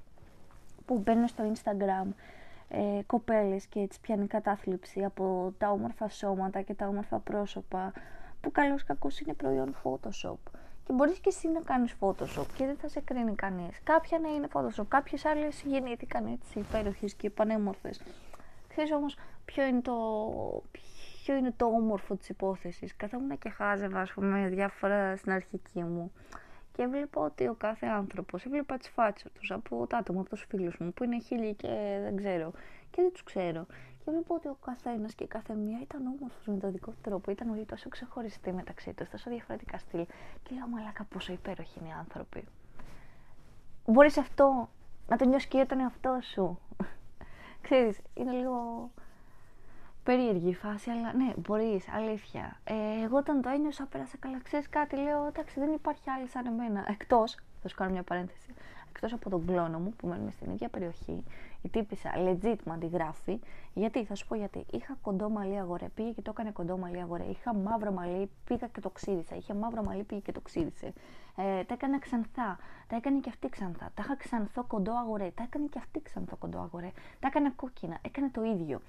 Που 0.85 0.97
μπαίνουν 0.97 1.27
στο 1.27 1.43
Instagram 1.53 2.07
ε, 2.71 3.01
κοπέλες 3.05 3.65
και 3.65 3.79
έτσι 3.79 3.99
πιάνει 3.99 4.27
κατάθλιψη 4.27 5.03
από 5.03 5.53
τα 5.57 5.69
όμορφα 5.69 6.09
σώματα 6.09 6.61
και 6.61 6.73
τα 6.73 6.87
όμορφα 6.87 7.19
πρόσωπα 7.19 7.93
που 8.41 8.51
καλώς 8.51 8.83
κακώς 8.83 9.19
είναι 9.19 9.33
προϊόν 9.33 9.75
Photoshop. 9.83 10.37
Και 10.85 10.93
μπορείς 10.93 11.19
και 11.19 11.29
εσύ 11.29 11.47
να 11.47 11.59
κάνεις 11.59 11.95
Photoshop 11.99 12.45
και 12.55 12.65
δεν 12.65 12.75
θα 12.75 12.87
σε 12.87 12.99
κρίνει 12.99 13.35
κανείς. 13.35 13.79
Κάποια 13.83 14.19
να 14.19 14.29
είναι 14.29 14.47
Photoshop, 14.53 14.85
κάποιες 14.87 15.25
άλλες 15.25 15.61
γεννήθηκαν 15.61 16.25
έτσι 16.25 16.59
υπέροχες 16.59 17.13
και 17.13 17.29
πανέμορφες. 17.29 18.01
Ξέρεις 18.67 18.91
όμως 18.91 19.17
ποιο 19.45 19.65
είναι 19.65 19.81
το, 19.81 19.93
ποιο 21.23 21.35
είναι 21.35 21.53
το 21.57 21.65
όμορφο 21.65 22.15
της 22.15 22.29
υπόθεσης. 22.29 22.95
Καθόμουν 22.95 23.37
και 23.37 23.49
χάζευα, 23.49 24.01
ας 24.01 24.11
πούμε, 24.11 24.47
διάφορα 24.47 25.15
στην 25.15 25.31
αρχική 25.31 25.83
μου. 25.83 26.11
Και 26.71 26.81
έβλεπα 26.81 27.21
ότι 27.21 27.47
ο 27.47 27.53
κάθε 27.53 27.85
άνθρωπος, 27.85 28.45
έβλεπα 28.45 28.77
τις 28.77 28.89
φάτσες 28.89 29.31
τους 29.31 29.51
από 29.51 29.87
τα 29.87 29.97
άτομα, 29.97 30.19
από 30.21 30.29
τους 30.29 30.45
φίλους 30.49 30.77
μου, 30.77 30.93
που 30.93 31.03
είναι 31.03 31.19
χίλιοι 31.19 31.53
και 31.53 31.99
δεν 32.01 32.15
ξέρω. 32.15 32.51
Και 32.91 33.01
δεν 33.01 33.11
τους 33.11 33.23
ξέρω. 33.23 33.65
Και 34.03 34.09
έβλεπα 34.09 34.35
ότι 34.35 34.47
ο 34.47 34.57
καθένας 34.65 35.13
και 35.13 35.23
η 35.23 35.27
κάθε 35.27 35.53
μία 35.53 35.79
ήταν 35.81 36.05
όμορφος 36.05 36.45
με 36.45 36.57
τον 36.57 36.71
δικό 36.71 36.91
του 36.91 36.97
τρόπο. 37.01 37.31
Ήταν 37.31 37.49
όλοι 37.49 37.65
τόσο 37.65 37.89
ξεχωριστοί 37.89 38.51
μεταξύ 38.53 38.93
τους, 38.93 39.09
τόσο 39.09 39.29
διαφορετικά 39.29 39.77
στυλ. 39.77 40.05
Και 40.43 40.55
λέω, 40.55 40.67
Μαλάκα, 40.67 41.03
πόσο 41.03 41.33
υπέροχοι 41.33 41.79
είναι 41.79 41.89
οι 41.89 41.91
άνθρωποι. 41.99 42.43
Μπορείς 43.85 44.17
αυτό 44.17 44.69
να 45.07 45.17
το 45.17 45.25
νιώσεις 45.25 45.47
και 45.47 45.65
τον 45.65 45.79
εαυτό 45.79 46.19
σου. 46.21 46.59
Ξέρεις, 47.61 47.99
είναι 48.13 48.31
λίγο 48.31 48.89
περίεργη 50.03 50.49
η 50.49 50.53
φάση, 50.53 50.89
αλλά 50.89 51.13
ναι, 51.13 51.33
μπορείς, 51.37 51.89
αλήθεια. 51.89 52.59
Ε, 52.63 53.03
εγώ 53.03 53.17
όταν 53.17 53.41
το 53.41 53.49
ένιωσα, 53.49 53.85
πέρασα 53.85 54.17
καλά. 54.19 54.39
Ξέρεις 54.43 54.69
κάτι, 54.69 54.95
λέω, 54.95 55.27
εντάξει, 55.27 55.59
δεν 55.59 55.71
υπάρχει 55.73 56.09
άλλη 56.09 56.27
σαν 56.27 56.45
εμένα. 56.45 56.85
Εκτός, 56.87 57.37
θα 57.61 57.67
σου 57.67 57.75
κάνω 57.75 57.91
μια 57.91 58.03
παρένθεση, 58.03 58.53
εκτός 58.89 59.13
από 59.13 59.29
τον 59.29 59.45
κλόνο 59.45 59.79
μου 59.79 59.93
που 59.97 60.07
μένουμε 60.07 60.31
στην 60.31 60.51
ίδια 60.51 60.69
περιοχή, 60.69 61.23
η 61.61 61.69
τύπησα 61.69 62.11
legit 62.15 62.55
μου 62.65 62.73
αντιγράφει. 62.73 63.39
Γιατί, 63.73 64.05
θα 64.05 64.15
σου 64.15 64.27
πω 64.27 64.35
γιατί. 64.35 64.65
Είχα 64.71 64.97
κοντό 65.01 65.29
μαλλί 65.29 65.59
αγορέ, 65.59 65.89
πήγε 65.95 66.11
και 66.11 66.21
το 66.21 66.31
έκανε 66.33 66.51
κοντό 66.51 66.77
μαλλί 66.77 67.01
αγορέ. 67.01 67.23
Είχα 67.23 67.53
μαύρο 67.53 67.91
μαλλί, 67.91 68.29
πήγα 68.45 68.67
και 68.67 68.79
το 68.79 68.89
ξύρισα. 68.89 69.35
Είχε 69.35 69.53
μαύρο 69.53 69.83
μαλλί, 69.83 70.03
πήγε 70.03 70.21
και 70.21 70.31
το 70.31 70.41
ξύρισε. 70.41 70.93
Ε, 71.35 71.63
τα 71.63 71.73
έκανα 71.73 71.99
ξανθά. 71.99 72.59
Τα 72.87 72.95
έκανε 72.95 73.19
και 73.19 73.29
αυτή 73.29 73.49
ξανθά. 73.49 73.91
Τα 73.93 74.01
είχα 74.05 74.15
ξανθό 74.15 74.63
κοντό 74.63 74.91
αγορέ. 74.97 75.31
Τα 75.35 75.43
έκανε 75.43 75.65
και 75.65 75.77
αυτή 75.79 76.01
ξανθό 76.01 76.35
κοντό 76.35 76.59
αγορέ. 76.59 76.91
Τα 77.19 77.27
έκανα 77.27 77.51
κόκκινα. 77.51 77.97
Έκανε 78.01 78.29
το 78.29 78.43
ίδιο. 78.43 78.81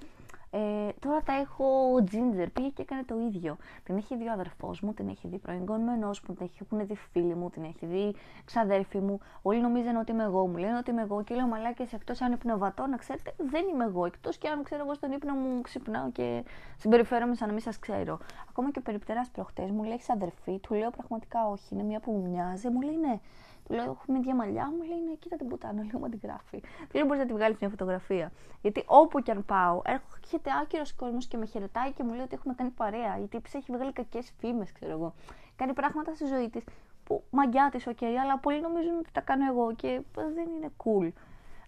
Ε, 0.54 0.88
τώρα 1.00 1.20
τα 1.22 1.32
έχω 1.32 1.94
Ginger, 1.96 2.46
πήγε 2.52 2.68
και 2.68 2.82
έκανε 2.82 3.02
το 3.02 3.14
ίδιο. 3.18 3.56
Την 3.84 3.96
έχει 3.96 4.16
δει 4.16 4.28
ο 4.28 4.32
αδερφός 4.32 4.80
μου, 4.80 4.92
την 4.94 5.08
έχει 5.08 5.28
δει 5.28 5.38
προηγούμενο 5.38 6.06
μου, 6.06 6.34
την 6.34 6.50
έχουν 6.60 6.86
δει 6.86 6.94
φίλοι 6.94 7.34
μου, 7.34 7.50
την 7.50 7.62
έχει 7.64 7.86
δει 7.86 8.14
ξαδέρφη 8.44 8.98
μου. 8.98 9.20
Όλοι 9.42 9.60
νομίζαν 9.60 9.96
ότι 9.96 10.12
είμαι 10.12 10.22
εγώ, 10.22 10.46
μου 10.46 10.56
λένε 10.56 10.76
ότι 10.76 10.90
είμαι 10.90 11.02
εγώ 11.02 11.22
και 11.22 11.34
λέω 11.34 11.46
μαλάκια 11.46 11.86
εκτός 11.92 12.20
αν 12.20 12.32
υπνοβατώ, 12.32 12.86
να 12.86 12.96
ξέρετε, 12.96 13.34
δεν 13.50 13.64
είμαι 13.72 13.84
εγώ. 13.84 14.04
Εκτός 14.04 14.38
και 14.38 14.48
αν 14.48 14.62
ξέρω 14.62 14.82
εγώ 14.84 14.94
στον 14.94 15.12
ύπνο 15.12 15.34
μου 15.34 15.60
ξυπνάω 15.60 16.10
και 16.10 16.44
συμπεριφέρομαι 16.76 17.34
σαν 17.34 17.46
να 17.46 17.52
μην 17.52 17.62
σας 17.62 17.78
ξέρω. 17.78 18.18
Ακόμα 18.48 18.70
και 18.70 18.78
ο 18.78 18.82
περιπτεράς 18.82 19.28
προχτές 19.28 19.70
μου 19.70 19.82
λέει 19.82 20.00
αδερφή, 20.08 20.58
του 20.58 20.74
λέω 20.74 20.90
πραγματικά 20.90 21.48
όχι, 21.48 21.74
είναι 21.74 21.82
μια 21.82 22.00
που 22.00 22.12
μου 22.12 22.28
μοιάζει, 22.30 22.68
μου 22.68 22.80
λέει 22.80 22.96
ναι. 22.96 23.20
Του 23.66 23.75
λέω: 23.75 23.98
Έχουμε 24.03 24.18
ίδια 24.18 24.35
μαλλιά. 24.35 24.66
Μου 24.66 24.83
λέει: 24.83 25.01
Ναι, 25.09 25.14
κοίτα 25.14 25.37
την 25.37 25.48
πουτάνα. 25.48 25.83
Λέω: 25.83 25.98
Μα 26.01 26.09
την 26.09 26.20
γράφει. 26.22 26.61
Του 26.61 26.94
λέω: 26.96 27.07
Μπορείς 27.07 27.20
να 27.20 27.27
τη 27.27 27.33
βγάλεις 27.33 27.59
μια 27.59 27.70
φωτογραφία. 27.70 28.33
Γιατί 28.62 28.83
όπου 28.87 29.20
και 29.20 29.31
αν 29.31 29.44
πάω, 29.44 29.83
έρχεται 29.85 30.51
άκυρος 30.62 30.94
κόσμος 30.94 31.27
και 31.27 31.37
με 31.37 31.46
χαιρετάει 31.46 31.92
και 31.92 32.03
μου 32.03 32.12
λέει 32.12 32.25
ότι 32.25 32.35
έχουμε 32.35 32.55
κάνει 32.55 32.70
παρέα. 32.70 33.16
Γιατί 33.18 33.37
η 33.37 33.42
έχει 33.53 33.72
βγάλει 33.72 33.92
κακές 33.92 34.33
φήμες, 34.38 34.72
ξέρω 34.72 34.92
εγώ. 34.92 35.14
Κάνει 35.57 35.72
πράγματα 35.72 36.14
στη 36.14 36.27
ζωή 36.27 36.48
της 36.51 36.64
που 36.64 36.72
που 37.05 37.25
μαγκιά 37.31 37.68
της, 37.72 37.87
οκ, 37.87 38.03
αλλά 38.22 38.38
πολλοί 38.38 38.61
νομίζουν 38.61 38.98
ότι 38.98 39.11
τα 39.12 39.20
κάνω 39.20 39.44
εγώ 39.46 39.75
και 39.75 40.01
δεν 40.14 40.48
είναι 40.57 40.70
cool. 40.85 41.12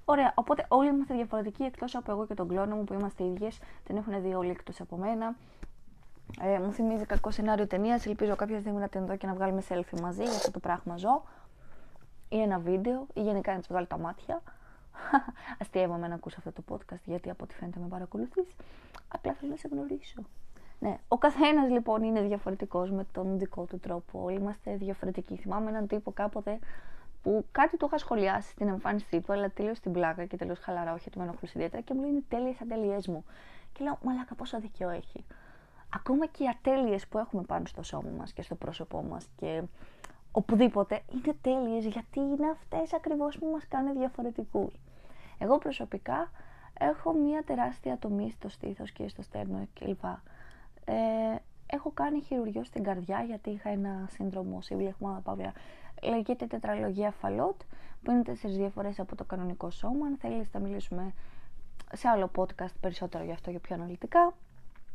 Ωραία, 0.05 0.33
οπότε 0.35 0.65
όλοι 0.69 0.89
είμαστε 0.89 1.15
διαφορετικοί 1.15 1.63
εκτός 1.63 1.95
από 1.95 2.13
εγώ 2.13 2.27
και 2.27 2.35
τον 2.35 2.49
κλώνο 2.49 2.77
μου 2.77 2.85
που 2.85 2.95
είμαστε 2.95 3.25
ίδιες. 3.25 3.59
Την 3.85 3.97
έχουν 3.97 4.23
δει 4.23 4.35
όλοι 4.35 4.51
εκτός 4.51 4.81
από 4.81 4.97
μένα. 4.97 5.35
Ε, 6.41 6.59
μου 6.59 6.73
θυμίζει 6.73 7.07
κακό 7.07 7.31
σενάριο 7.31 7.67
ταινίας. 7.67 8.07
Ελπίζω 8.07 8.37
κάποια 8.37 8.61
στιγμή 8.61 8.81
να 8.81 8.89
την 8.89 9.07
δω 9.07 9.17
και 9.17 9.27
να 9.27 9.35
βγάλουμε 9.35 9.63
selfie 9.69 10.01
μαζί 10.01 10.23
για 10.23 10.33
αυτό 10.33 10.51
το 10.51 10.59
πράγμα 10.59 10.97
ζω. 10.97 11.23
Ή 12.29 12.41
ένα 12.41 12.59
βίντεο, 12.59 13.07
ή 13.15 13.23
γενικά 13.23 13.53
να 13.53 13.59
της 13.59 13.69
βγάλω 13.69 13.87
τα 13.87 13.99
μάτια. 13.99 14.43
Αστείευαμε 15.61 16.09
να 16.09 16.15
ακούσω 16.15 16.37
αυτό 16.39 16.53
το 16.53 16.63
podcast 16.69 17.03
γιατί 17.05 17.31
από 17.31 17.45
ό,τι 17.45 17.55
φαίνεται 17.55 17.79
με 17.81 17.87
παρακολουθείς. 17.87 18.57
Απλά 19.09 19.33
θέλω 19.33 19.51
να 19.51 19.57
σε 19.57 19.69
γνωρίσω. 19.73 20.23
Ναι, 20.79 20.99
ο 21.09 21.19
καθένας 21.19 21.71
λοιπόν 21.71 22.03
είναι 22.03 22.23
διαφορετικός 22.23 22.91
με 22.91 23.07
τον 23.13 23.39
δικό 23.39 23.65
του 23.65 23.79
τρόπο. 23.79 24.23
Όλοι 24.23 24.37
είμαστε 24.37 24.77
διαφορετικοί. 24.77 25.37
Θυμάμαι 25.37 25.71
έναν 25.71 25.87
τύπο 25.87 26.13
κάποτε 26.13 26.59
που 27.23 27.45
κάτι 27.53 27.77
του 27.77 27.87
είχα 27.87 27.99
σχολιάσει 27.99 28.51
στην 28.51 28.69
εμφάνισή 28.69 29.21
του, 29.21 29.33
αλλά 29.33 29.51
τελείω 29.51 29.75
στην 29.75 29.93
πλάκα 29.93 30.25
και 30.25 30.37
τελείω 30.37 30.55
χαλαρά, 30.61 30.93
όχι 30.93 31.11
του 31.11 31.19
με 31.19 31.25
ενοχλούσε 31.25 31.53
ιδιαίτερα 31.57 31.83
και 31.83 31.95
μου 31.95 32.01
λέει 32.01 32.11
είναι 32.11 32.23
τέλειες 32.29 32.61
ατέλειέ 32.61 32.99
μου. 33.07 33.25
Και 33.73 33.85
λέω, 33.85 33.99
Μαλάκα, 34.03 34.35
πόσο 34.35 34.61
δίκιο 34.61 34.89
έχει. 34.89 35.25
Ακόμα 35.95 36.27
και 36.27 36.45
οι 36.45 36.49
ατέλειες 36.49 37.07
που 37.07 37.19
έχουμε 37.19 37.43
πάνω 37.43 37.67
στο 37.67 37.83
σώμα 37.83 38.11
μας 38.19 38.33
και 38.33 38.43
στο 38.43 38.55
πρόσωπό 38.55 39.03
μας 39.03 39.27
και 39.37 39.63
οπουδήποτε 40.37 41.03
είναι 41.13 41.37
τέλειες 41.41 41.85
γιατί 41.85 42.21
είναι 42.21 42.51
αυτές 42.51 42.93
ακριβώς 42.93 43.39
που 43.39 43.47
μας 43.53 43.69
κάνουν 43.69 43.97
διαφορετικούς. 43.97 44.81
Εγώ 45.39 45.59
προσωπικά 45.59 46.31
έχω 46.79 47.13
μια 47.13 47.43
τεράστια 47.45 47.99
τομή 47.99 48.31
στο 48.31 48.49
στήθος 48.49 48.93
και 48.93 49.09
στο 49.09 49.23
στέρνο 49.23 49.67
κλπ. 49.75 50.05
Ε, 50.85 50.95
έχω 51.67 51.91
κάνει 51.91 52.21
χειρουργείο 52.21 52.65
στην 52.65 52.83
καρδιά 52.83 53.23
γιατί 53.23 53.51
είχα 53.51 53.71
ένα 53.71 54.07
σύνδρομο 54.11 54.61
σύμπλεγμα 54.61 55.21
παύλα. 55.25 55.53
Λέγεται 56.03 56.47
τετραλογία 56.47 57.11
φαλότ, 57.11 57.61
που 58.03 58.11
είναι 58.11 58.23
τέσσερις 58.23 58.57
διαφορές 58.57 59.01
από 59.01 59.17
το 59.17 59.25
κανονικό 59.25 59.71
σώμα. 59.71 60.07
Αν 60.07 60.17
θέλεις, 60.17 60.49
θα 60.49 60.59
μιλήσουμε 60.59 61.13
σε 61.93 62.09
άλλο 62.09 62.31
podcast 62.37 62.75
περισσότερο 62.81 63.25
γι' 63.25 63.33
αυτό, 63.33 63.51
για 63.51 63.61
πιο 63.61 63.75
αναλυτικά. 63.75 64.35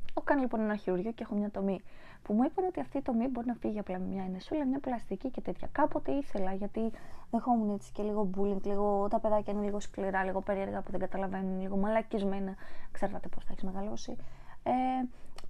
Έχω 0.10 0.24
κάνει 0.24 0.41
λοιπόν 0.41 0.60
ένα 0.60 0.76
χειρουργείο 0.76 1.12
και 1.12 1.24
έχω 1.24 1.36
μια 1.36 1.52
τομή. 1.52 1.80
Που 2.24 2.34
μου 2.34 2.43
είπαν 2.43 2.65
ότι 2.65 2.80
αυτή 2.80 2.98
η 2.98 3.02
τομή 3.02 3.28
μπορεί 3.28 3.48
να 3.48 3.54
φύγει 3.54 3.80
απλά 3.80 4.00
με 4.00 4.06
μια 4.06 4.24
ενεσούλα, 4.24 4.65
μια 4.65 4.80
πλαστική 4.80 5.30
και 5.30 5.41
τέτοια. 5.41 5.67
Κάποτε 5.72 6.12
ήθελα 6.12 6.54
γιατί 6.54 6.91
δεχόμουν 7.32 7.69
έτσι 7.69 7.91
και 7.91 8.04
λίγο 8.04 8.30
bullying, 8.38 8.62
λίγο 8.63 9.08
τα 9.10 9.19
παιδάκια 9.19 9.54
είναι 9.54 9.63
λίγο 9.63 9.80
σκληρά, 9.80 10.24
λίγο 10.24 10.41
περίεργα 10.41 10.82
που 10.82 10.91
δεν 10.91 11.00
καταλαβαίνουν, 11.00 11.62
λίγο 11.62 11.78
μαλακισμένα. 11.78 12.56
Ξέρετε 12.91 13.28
πώς 13.28 13.45
θα 13.45 13.52
έχεις 13.52 13.63
μεγαλώσει. 13.63 14.15
Ε, 14.63 14.72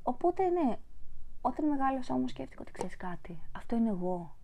οπότε 0.04 0.50
ναι, 0.50 0.78
όταν 1.42 1.68
μεγάλωσα 1.68 2.14
όμως 2.14 2.32
σκέφτηκα 2.32 2.62
ότι 2.62 2.72
ξέρεις 2.72 2.98
κάτι. 2.98 3.40
Αυτό 3.56 3.76
είναι 3.76 3.90
εγώ. 3.90 4.36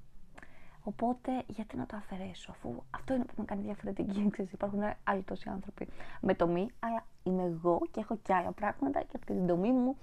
Οπότε, 0.87 1.43
γιατί 1.47 1.77
να 1.77 1.85
το 1.85 1.95
αφαιρέσω, 1.95 2.51
αφού 2.51 2.83
αυτό 2.89 3.13
είναι 3.13 3.23
που 3.23 3.33
με 3.37 3.45
κάνει 3.45 3.61
διαφορετική. 3.61 4.29
Ξέρεις, 4.31 4.51
υπάρχουν 4.51 4.79
άλλοι 5.03 5.21
τόσοι 5.21 5.49
άνθρωποι 5.49 5.87
με 6.21 6.33
τομή, 6.33 6.69
αλλά 6.79 7.05
είμαι 7.23 7.43
εγώ 7.43 7.81
και 7.91 7.99
έχω 7.99 8.17
και 8.17 8.33
άλλα 8.33 8.51
πράγματα 8.51 8.99
και 8.99 9.13
αυτή 9.15 9.33
την 9.33 9.47
τομή 9.47 9.71
μου 9.71 9.97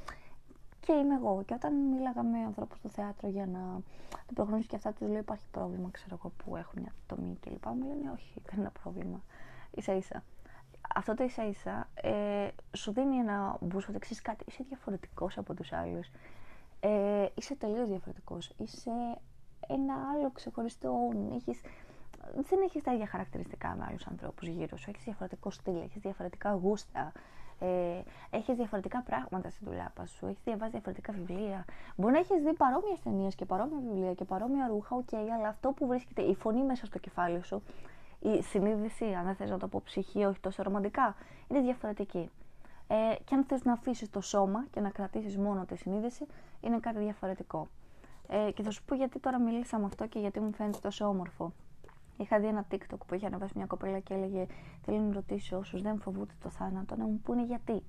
και 0.81 0.92
είμαι 0.92 1.14
εγώ. 1.14 1.42
Και 1.47 1.55
όταν 1.55 1.75
μίλαγα 1.75 2.23
με 2.23 2.38
ανθρώπους 2.38 2.79
στο 2.79 2.88
θέατρο 2.88 3.29
για 3.29 3.47
να 3.47 3.81
το 4.27 4.33
προγνώσω 4.35 4.66
και 4.68 4.77
αυτά, 4.77 4.92
τους 4.92 5.09
λέω: 5.09 5.18
Υπάρχει 5.18 5.45
πρόβλημα, 5.51 5.88
ξέρω 5.92 6.18
εγώ, 6.21 6.33
που 6.45 6.57
έχουν 6.57 6.81
μια 6.83 6.92
τομή 7.07 7.37
κλπ. 7.40 7.66
Μου 7.66 7.87
λένε: 7.88 8.11
Όχι, 8.11 8.42
δεν 8.51 8.61
είναι 8.61 8.71
πρόβλημα. 8.83 9.23
σα 9.79 9.92
ίσα. 9.92 10.23
Αυτό 10.95 11.14
το 11.14 11.25
ίσα 11.25 11.47
ίσα 11.49 11.88
ε, 11.95 12.49
σου 12.73 12.92
δίνει 12.92 13.16
ένα 13.16 13.57
μπούσο 13.61 13.87
ότι 13.90 13.99
ξέρεις 13.99 14.23
κάτι, 14.23 14.45
είσαι 14.49 14.64
διαφορετικός 14.68 15.38
από 15.38 15.55
τους 15.55 15.73
άλλους. 15.73 16.11
Ε, 16.81 17.27
είσαι 17.35 17.55
τελείως 17.55 17.88
διαφορετικός. 17.88 18.53
Είσαι 18.57 18.90
ένα 19.68 19.94
άλλο 20.14 20.31
ξεχωριστό 20.31 21.11
έχεις, 21.35 21.61
δεν 22.35 22.61
έχεις 22.64 22.83
τα 22.83 22.92
ίδια 22.92 23.07
χαρακτηριστικά 23.07 23.75
με 23.79 23.87
άλλους 23.88 24.07
ανθρώπους 24.07 24.48
γύρω 24.48 24.77
σου. 24.77 24.90
Έχεις 24.90 25.05
διαφορετικό 25.05 25.51
στυλ, 25.51 25.77
έχεις 25.77 26.01
διαφορετικά 26.01 26.53
γούστα, 26.53 27.12
ε, 27.59 28.03
έχεις 28.31 28.57
διαφορετικά 28.57 29.03
πράγματα 29.03 29.51
στην 29.51 29.66
ντουλάπα 29.71 30.07
σου, 30.07 30.27
έχεις 30.27 30.42
διαβάσει 30.44 30.70
διαφορετικά 30.70 31.12
βιβλία. 31.12 31.64
Μπορεί 31.96 32.12
να 32.12 32.18
έχεις 32.18 32.42
δει 32.42 32.53
παρόμοιες 32.53 33.01
ταινίες 33.01 33.35
και 33.35 33.44
παρόμοια 33.44 33.79
βιβλία 33.79 34.14
και 34.14 34.25
παρόμοια 34.25 34.66
ρούχα, 34.66 34.96
OK, 34.97 35.09
okay, 35.11 35.29
αλλά 35.38 35.48
αυτό 35.48 35.70
που 35.70 35.87
βρίσκεται, 35.87 36.22
η 36.22 36.35
φωνή 36.35 36.62
μέσα 36.62 36.87
στο 36.87 36.98
κεφάλι 36.98 37.42
σου, 37.42 37.62
η 38.20 38.42
συνείδηση, 38.42 39.05
αν 39.05 39.25
δεν 39.25 39.35
θες 39.35 39.51
να 39.51 39.59
το 39.59 39.68
πω 39.68 39.83
ψυχή, 39.85 40.25
όχι 40.25 40.40
τόσο 40.40 40.62
ρομαντικά, 40.62 41.14
είναι 41.48 41.61
διαφορετική. 41.61 42.31
Ε, 42.88 43.14
και 43.25 43.35
αν 43.35 43.44
θες 43.44 43.64
να 43.64 43.72
αφήσεις 43.72 44.11
το 44.11 44.20
σώμα 44.20 44.66
και 44.70 44.81
να 44.81 44.90
κρατήσεις 44.90 45.37
μόνο 45.37 45.64
τη 45.64 45.77
συνείδηση, 45.77 46.27
είναι 46.61 46.79
κάτι 46.79 46.98
διαφορετικό. 46.98 47.68
Ε, 48.35 48.51
και 48.51 48.62
θα 48.62 48.71
σου 48.71 48.85
πω 48.85 48.95
γιατί 48.95 49.18
τώρα 49.18 49.40
μίλησα 49.40 49.79
με 49.79 49.85
αυτό 49.85 50.07
και 50.07 50.18
γιατί 50.18 50.40
μου 50.40 50.53
φαίνεται 50.53 50.79
τόσο 50.83 51.07
όμορφο. 51.07 51.53
Είχα 52.16 52.38
δει 52.38 52.47
ένα 52.47 52.66
TikTok 52.71 52.99
που 53.07 53.14
είχε 53.14 53.27
ανεβάσει 53.27 53.53
μια 53.57 53.66
κοπέλα 53.66 53.99
και 53.99 54.14
έλεγε: 54.14 54.47
Θέλω 54.83 54.99
να 54.99 55.12
ρωτήσω 55.12 55.59
όσους 55.59 55.83
δεν 55.83 55.99
φοβούνται 55.99 56.33
το 56.42 56.49
θάνατο 56.49 56.97
να 56.97 57.05
μου 57.05 57.21
πούνε 57.25 57.42
γιατί. 57.42 57.83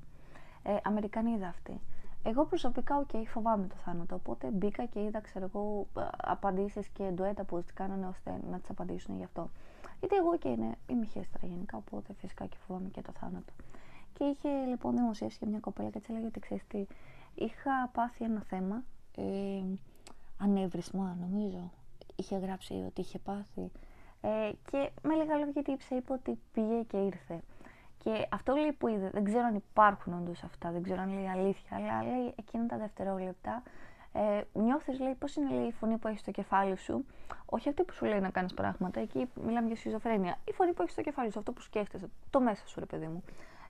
Ε, 0.63 0.75
Αμερικανίδα 0.83 1.47
αυτή. 1.47 1.79
Εγώ 2.23 2.45
προσωπικά, 2.45 2.97
OK, 2.97 3.09
okay, 3.13 3.23
φοβάμαι 3.27 3.67
το 3.67 3.75
θάνατο. 3.75 4.15
Οπότε 4.15 4.47
μπήκα 4.47 4.85
και 4.85 5.03
είδα, 5.03 5.21
ξέρω 5.21 5.45
εγώ, 5.45 5.87
απαντήσεις 6.17 6.87
και 6.87 7.03
ντουέτα 7.03 7.43
που 7.43 7.61
τις 7.61 7.73
κάνανε 7.73 8.05
ώστε 8.07 8.39
να 8.49 8.59
τις 8.59 8.69
απαντήσουν 8.69 9.17
γι' 9.17 9.23
αυτό. 9.23 9.49
Γιατί 9.99 10.15
εγώ 10.15 10.37
και 10.37 10.49
είναι, 10.49 10.75
είμαι 10.87 11.05
χέστρα 11.05 11.47
γενικά, 11.47 11.77
οπότε 11.77 12.13
φυσικά 12.13 12.45
και 12.45 12.57
φοβάμαι 12.67 12.89
και 12.89 13.01
το 13.01 13.11
θάνατο. 13.19 13.53
Και 14.13 14.23
είχε 14.23 14.49
λοιπόν 14.67 14.95
δημοσιεύσει 14.95 15.39
και 15.39 15.45
μια 15.45 15.59
κοπέλα 15.59 15.89
και 15.89 15.97
έτσι 15.97 16.11
έλεγε 16.11 16.27
ότι 16.27 16.39
ξέρεις 16.39 16.67
τι, 16.67 16.85
είχα 17.35 17.89
πάθει 17.93 18.23
ένα 18.23 18.41
θέμα. 18.41 18.83
Ε, 19.15 19.63
ανέβρισμα 20.37 21.17
νομίζω. 21.19 21.71
Είχε 22.15 22.37
γράψει 22.37 22.83
ότι 22.87 23.01
είχε 23.01 23.19
πάθει. 23.19 23.71
Ε, 24.21 24.51
και 24.71 24.89
με 25.01 25.15
λίγα 25.15 25.35
λόγια 25.35 25.63
τύψε 25.63 25.95
είπε 25.95 26.13
ότι 26.13 26.39
πήγε 26.53 26.81
και 26.81 26.97
ήρθε. 26.97 27.41
Και 27.97 28.27
αυτό 28.31 28.55
λέει 28.55 28.71
που 28.71 28.87
είδε, 28.87 29.09
δεν 29.09 29.23
ξέρω 29.23 29.45
αν 29.45 29.55
υπάρχουν 29.55 30.13
όντως 30.13 30.43
αυτά, 30.43 30.71
δεν 30.71 30.83
ξέρω 30.83 31.01
αν 31.01 31.13
λέει 31.13 31.27
αλήθεια, 31.27 31.77
αλλά 31.77 32.03
λέει 32.03 32.33
εκείνα 32.35 32.65
τα 32.65 32.77
δευτερόλεπτα 32.77 33.63
ε, 34.13 34.41
νιώθεις 34.53 34.99
λέει 34.99 35.13
πώς 35.13 35.35
είναι 35.35 35.49
λέει, 35.49 35.67
η 35.67 35.71
φωνή 35.71 35.97
που 35.97 36.07
έχεις 36.07 36.19
στο 36.19 36.31
κεφάλι 36.31 36.77
σου. 36.77 37.05
Όχι 37.45 37.69
αυτή 37.69 37.83
που 37.83 37.93
σου 37.93 38.05
λέει 38.05 38.19
να 38.19 38.29
κάνεις 38.29 38.53
πράγματα 38.53 38.99
εκεί 38.99 39.29
μιλάμε 39.45 39.67
για 39.67 39.75
σχιζοφρένεια. 39.75 40.37
Η 40.45 40.51
φωνή 40.51 40.73
που 40.73 40.81
έχεις 40.81 40.93
στο 40.93 41.01
κεφάλι 41.01 41.31
σου, 41.31 41.39
αυτό 41.39 41.51
που 41.51 41.61
σκέφτεσαι 41.61 42.09
το 42.29 42.41
μέσα 42.41 42.67
σου 42.67 42.79
ρε 42.79 42.85
παιδί 42.85 43.07
μου. 43.07 43.23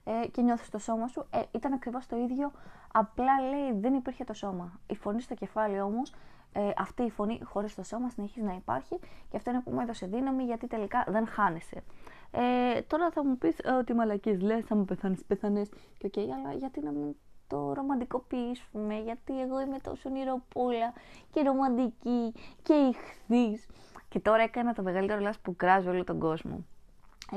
Ε, 0.03 0.27
και 0.27 0.41
νιώθεις 0.41 0.69
το 0.69 0.77
σώμα 0.77 1.07
σου. 1.07 1.25
Ε, 1.29 1.41
ήταν 1.51 1.73
ακριβώς 1.73 2.07
το 2.07 2.17
ίδιο. 2.17 2.51
Απλά 2.93 3.41
λέει 3.41 3.79
δεν 3.79 3.93
υπήρχε 3.93 4.23
το 4.23 4.33
σώμα. 4.33 4.79
Η 4.87 4.95
φωνή 4.95 5.21
στο 5.21 5.33
κεφάλι 5.33 5.81
όμως 5.81 6.13
ε, 6.53 6.69
αυτή 6.77 7.03
η 7.03 7.09
φωνή 7.09 7.39
χωρίς 7.43 7.75
το 7.75 7.83
σώμα 7.83 8.09
συνεχίζει 8.09 8.45
να 8.45 8.53
υπάρχει 8.53 8.99
και 9.29 9.37
αυτό 9.37 9.49
είναι 9.49 9.61
που 9.61 9.71
μου 9.71 9.79
έδωσε 9.79 10.05
δύναμη 10.05 10.43
γιατί 10.43 10.67
τελικά 10.67 11.05
δεν 11.07 11.27
χάνεσαι. 11.27 11.83
Ε, 12.31 12.81
τώρα 12.81 13.11
θα 13.11 13.25
μου 13.25 13.37
πεις 13.37 13.59
ε, 13.59 13.71
ό,τι 13.71 13.93
μαλακίες 13.93 14.41
λες, 14.41 14.65
θα 14.65 14.75
μου 14.75 14.85
πεθάνεις, 14.85 15.23
πεθανέ 15.25 15.61
και 15.97 16.05
OK, 16.05 16.13
okay, 16.15 16.27
αλλά 16.39 16.53
γιατί 16.53 16.81
να 16.81 16.91
μην 16.91 17.15
το 17.47 17.73
ρομαντικοποιήσουμε, 17.73 18.99
γιατί 18.99 19.41
εγώ 19.41 19.61
είμαι 19.61 19.79
τόσο 19.79 20.09
ονειροπούλα 20.09 20.93
και 21.31 21.41
ρομαντική 21.41 22.33
και 22.63 22.73
ιχθύς. 22.73 23.67
Και 24.09 24.19
τώρα 24.19 24.43
έκανα 24.43 24.73
το 24.73 24.81
μεγαλύτερο 24.81 25.19
λάθος 25.19 25.39
που 25.39 25.55
κράζει 25.55 25.87
όλο 25.87 26.03
τον 26.03 26.19
κόσμο 26.19 26.65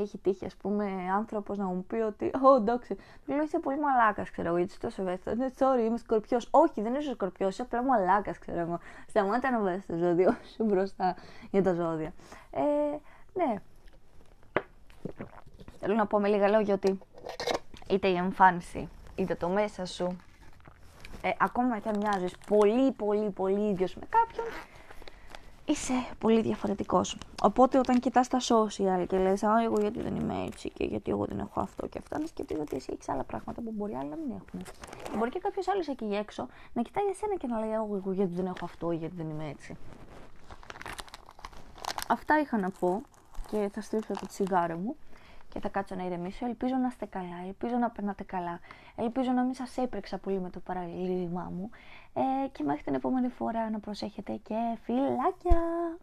έχει 0.01 0.19
τύχει, 0.19 0.45
ας 0.45 0.55
πούμε, 0.55 0.91
άνθρωπος 1.15 1.59
να 1.59 1.65
μου 1.65 1.85
πει 1.85 1.97
ότι, 1.97 2.25
Ω, 2.25 2.55
εντάξει, 2.57 2.95
του 2.95 3.33
λέω 3.33 3.43
είσαι 3.43 3.59
πολύ 3.59 3.79
μαλάκας, 3.79 4.31
ξέρω 4.31 4.49
εγώ, 4.49 4.57
γιατί 4.57 4.79
τόσο 4.79 5.03
ευαίσθητο. 5.03 5.35
Ναι, 5.35 5.47
sorry, 5.59 5.87
είμαι 5.87 5.99
σκορπιός. 5.99 6.49
Όχι, 6.51 6.83
δεν 6.83 6.95
είσαι 6.95 7.13
σκορπιός, 7.13 7.53
είσαι 7.53 7.63
απλά 7.63 7.83
μαλάκας, 7.83 8.39
ξέρω 8.39 8.59
εγώ. 8.59 8.79
Σταμάτα 9.09 9.51
να 9.51 9.61
βάζει 9.61 9.83
το 9.87 9.97
ζώδιο 9.97 10.37
σου 10.55 10.65
μπροστά 10.65 11.17
για 11.51 11.63
τα 11.63 11.73
ζώδια. 11.73 12.13
Ε, 12.51 12.61
ναι. 13.35 13.55
Θέλω 15.81 15.95
να 15.95 16.07
πω 16.07 16.21
με 16.21 16.29
λίγα 16.29 16.49
λόγια 16.49 16.75
ότι 16.75 16.99
είτε 17.89 18.09
η 18.09 18.17
εμφάνιση, 18.17 18.89
είτε 19.15 19.35
το 19.35 19.49
μέσα 19.49 19.85
σου, 19.85 20.17
ε, 21.23 21.31
ακόμα 21.39 21.79
και 21.79 21.89
αν 21.89 21.97
μοιάζεις 21.97 22.37
πολύ, 22.49 22.93
πολύ, 22.93 23.31
πολύ 23.31 23.69
ίδιος 23.69 23.95
με 23.95 24.07
κάποιον, 24.09 24.47
είσαι 25.67 25.93
πολύ 26.19 26.41
διαφορετικός. 26.41 27.19
Οπότε 27.43 27.79
όταν 27.79 28.01
κοιτάς 28.01 28.29
τα 28.29 28.39
social 28.41 29.07
και 29.09 29.19
λες, 29.19 29.43
Α, 29.43 29.63
εγώ 29.63 29.81
γιατί 29.81 30.03
δεν 30.03 30.17
είμαι 30.17 30.45
έτσι 30.47 30.71
και 30.71 30.85
γιατί 30.85 31.11
εγώ 31.11 31.25
δεν 31.25 31.39
έχω 31.39 31.61
αυτό 31.61 31.87
και 31.87 31.99
αυτά, 31.99 32.19
να 32.19 32.27
σκεφτεί 32.27 32.55
ότι 32.59 32.77
εσύ 32.77 32.91
έχεις 32.93 33.09
άλλα 33.09 33.25
πράγματα 33.25 33.61
που 33.63 33.73
μπορεί 33.75 33.95
άλλοι 33.95 34.09
να 34.09 34.17
μην 34.17 34.31
έχουν. 34.31 34.63
Και 35.11 35.17
μπορεί 35.17 35.31
και 35.31 35.39
κάποιος 35.39 35.69
άλλος 35.69 35.89
εκεί 35.89 36.05
έξω 36.05 36.47
να 36.73 36.83
κοιτάει 36.83 37.05
εσένα 37.05 37.37
και 37.37 37.47
να 37.47 37.59
λέει, 37.59 37.73
Εγώ, 37.73 37.97
εγώ 37.97 38.13
γιατί 38.13 38.35
δεν 38.35 38.47
έχω 38.47 38.65
αυτό 38.65 38.91
ή 38.93 38.97
γιατί 38.97 39.15
δεν 39.17 39.29
είμαι 39.29 39.49
έτσι. 39.49 39.77
Αυτά 42.09 42.41
είχα 42.41 42.59
να 42.59 42.71
πω 42.71 43.03
και 43.51 43.71
θα 43.73 43.81
στείλω 43.81 44.03
το 44.09 44.27
τσιγάρο 44.27 44.77
μου 44.77 44.97
και 45.49 45.61
θα 45.61 45.69
κάτσω 45.69 45.95
να 45.95 46.05
ηρεμήσω. 46.05 46.47
Ελπίζω 46.47 46.75
να 46.77 46.87
είστε 46.87 47.07
καλά, 47.07 47.37
ελπίζω 47.47 47.77
να 47.77 47.91
περνάτε 47.91 48.25
καλά. 48.25 48.61
Ελπίζω 48.97 49.31
να 49.33 49.43
μην 49.43 49.55
σας 49.55 49.77
έπρεξα 49.77 50.19
πολύ 50.19 50.41
με 50.41 50.51
το 50.51 50.61
παραλήρημά 50.61 51.53
μου. 51.57 51.71
Ε, 52.19 52.49
και 52.53 52.63
μέχρι 52.63 52.83
την 52.83 52.95
επόμενη 52.95 53.29
φορά 53.29 53.71
να 53.71 53.81
προσέχετε 53.81 54.41
και 54.43 54.79
φιλάκια! 54.83 55.99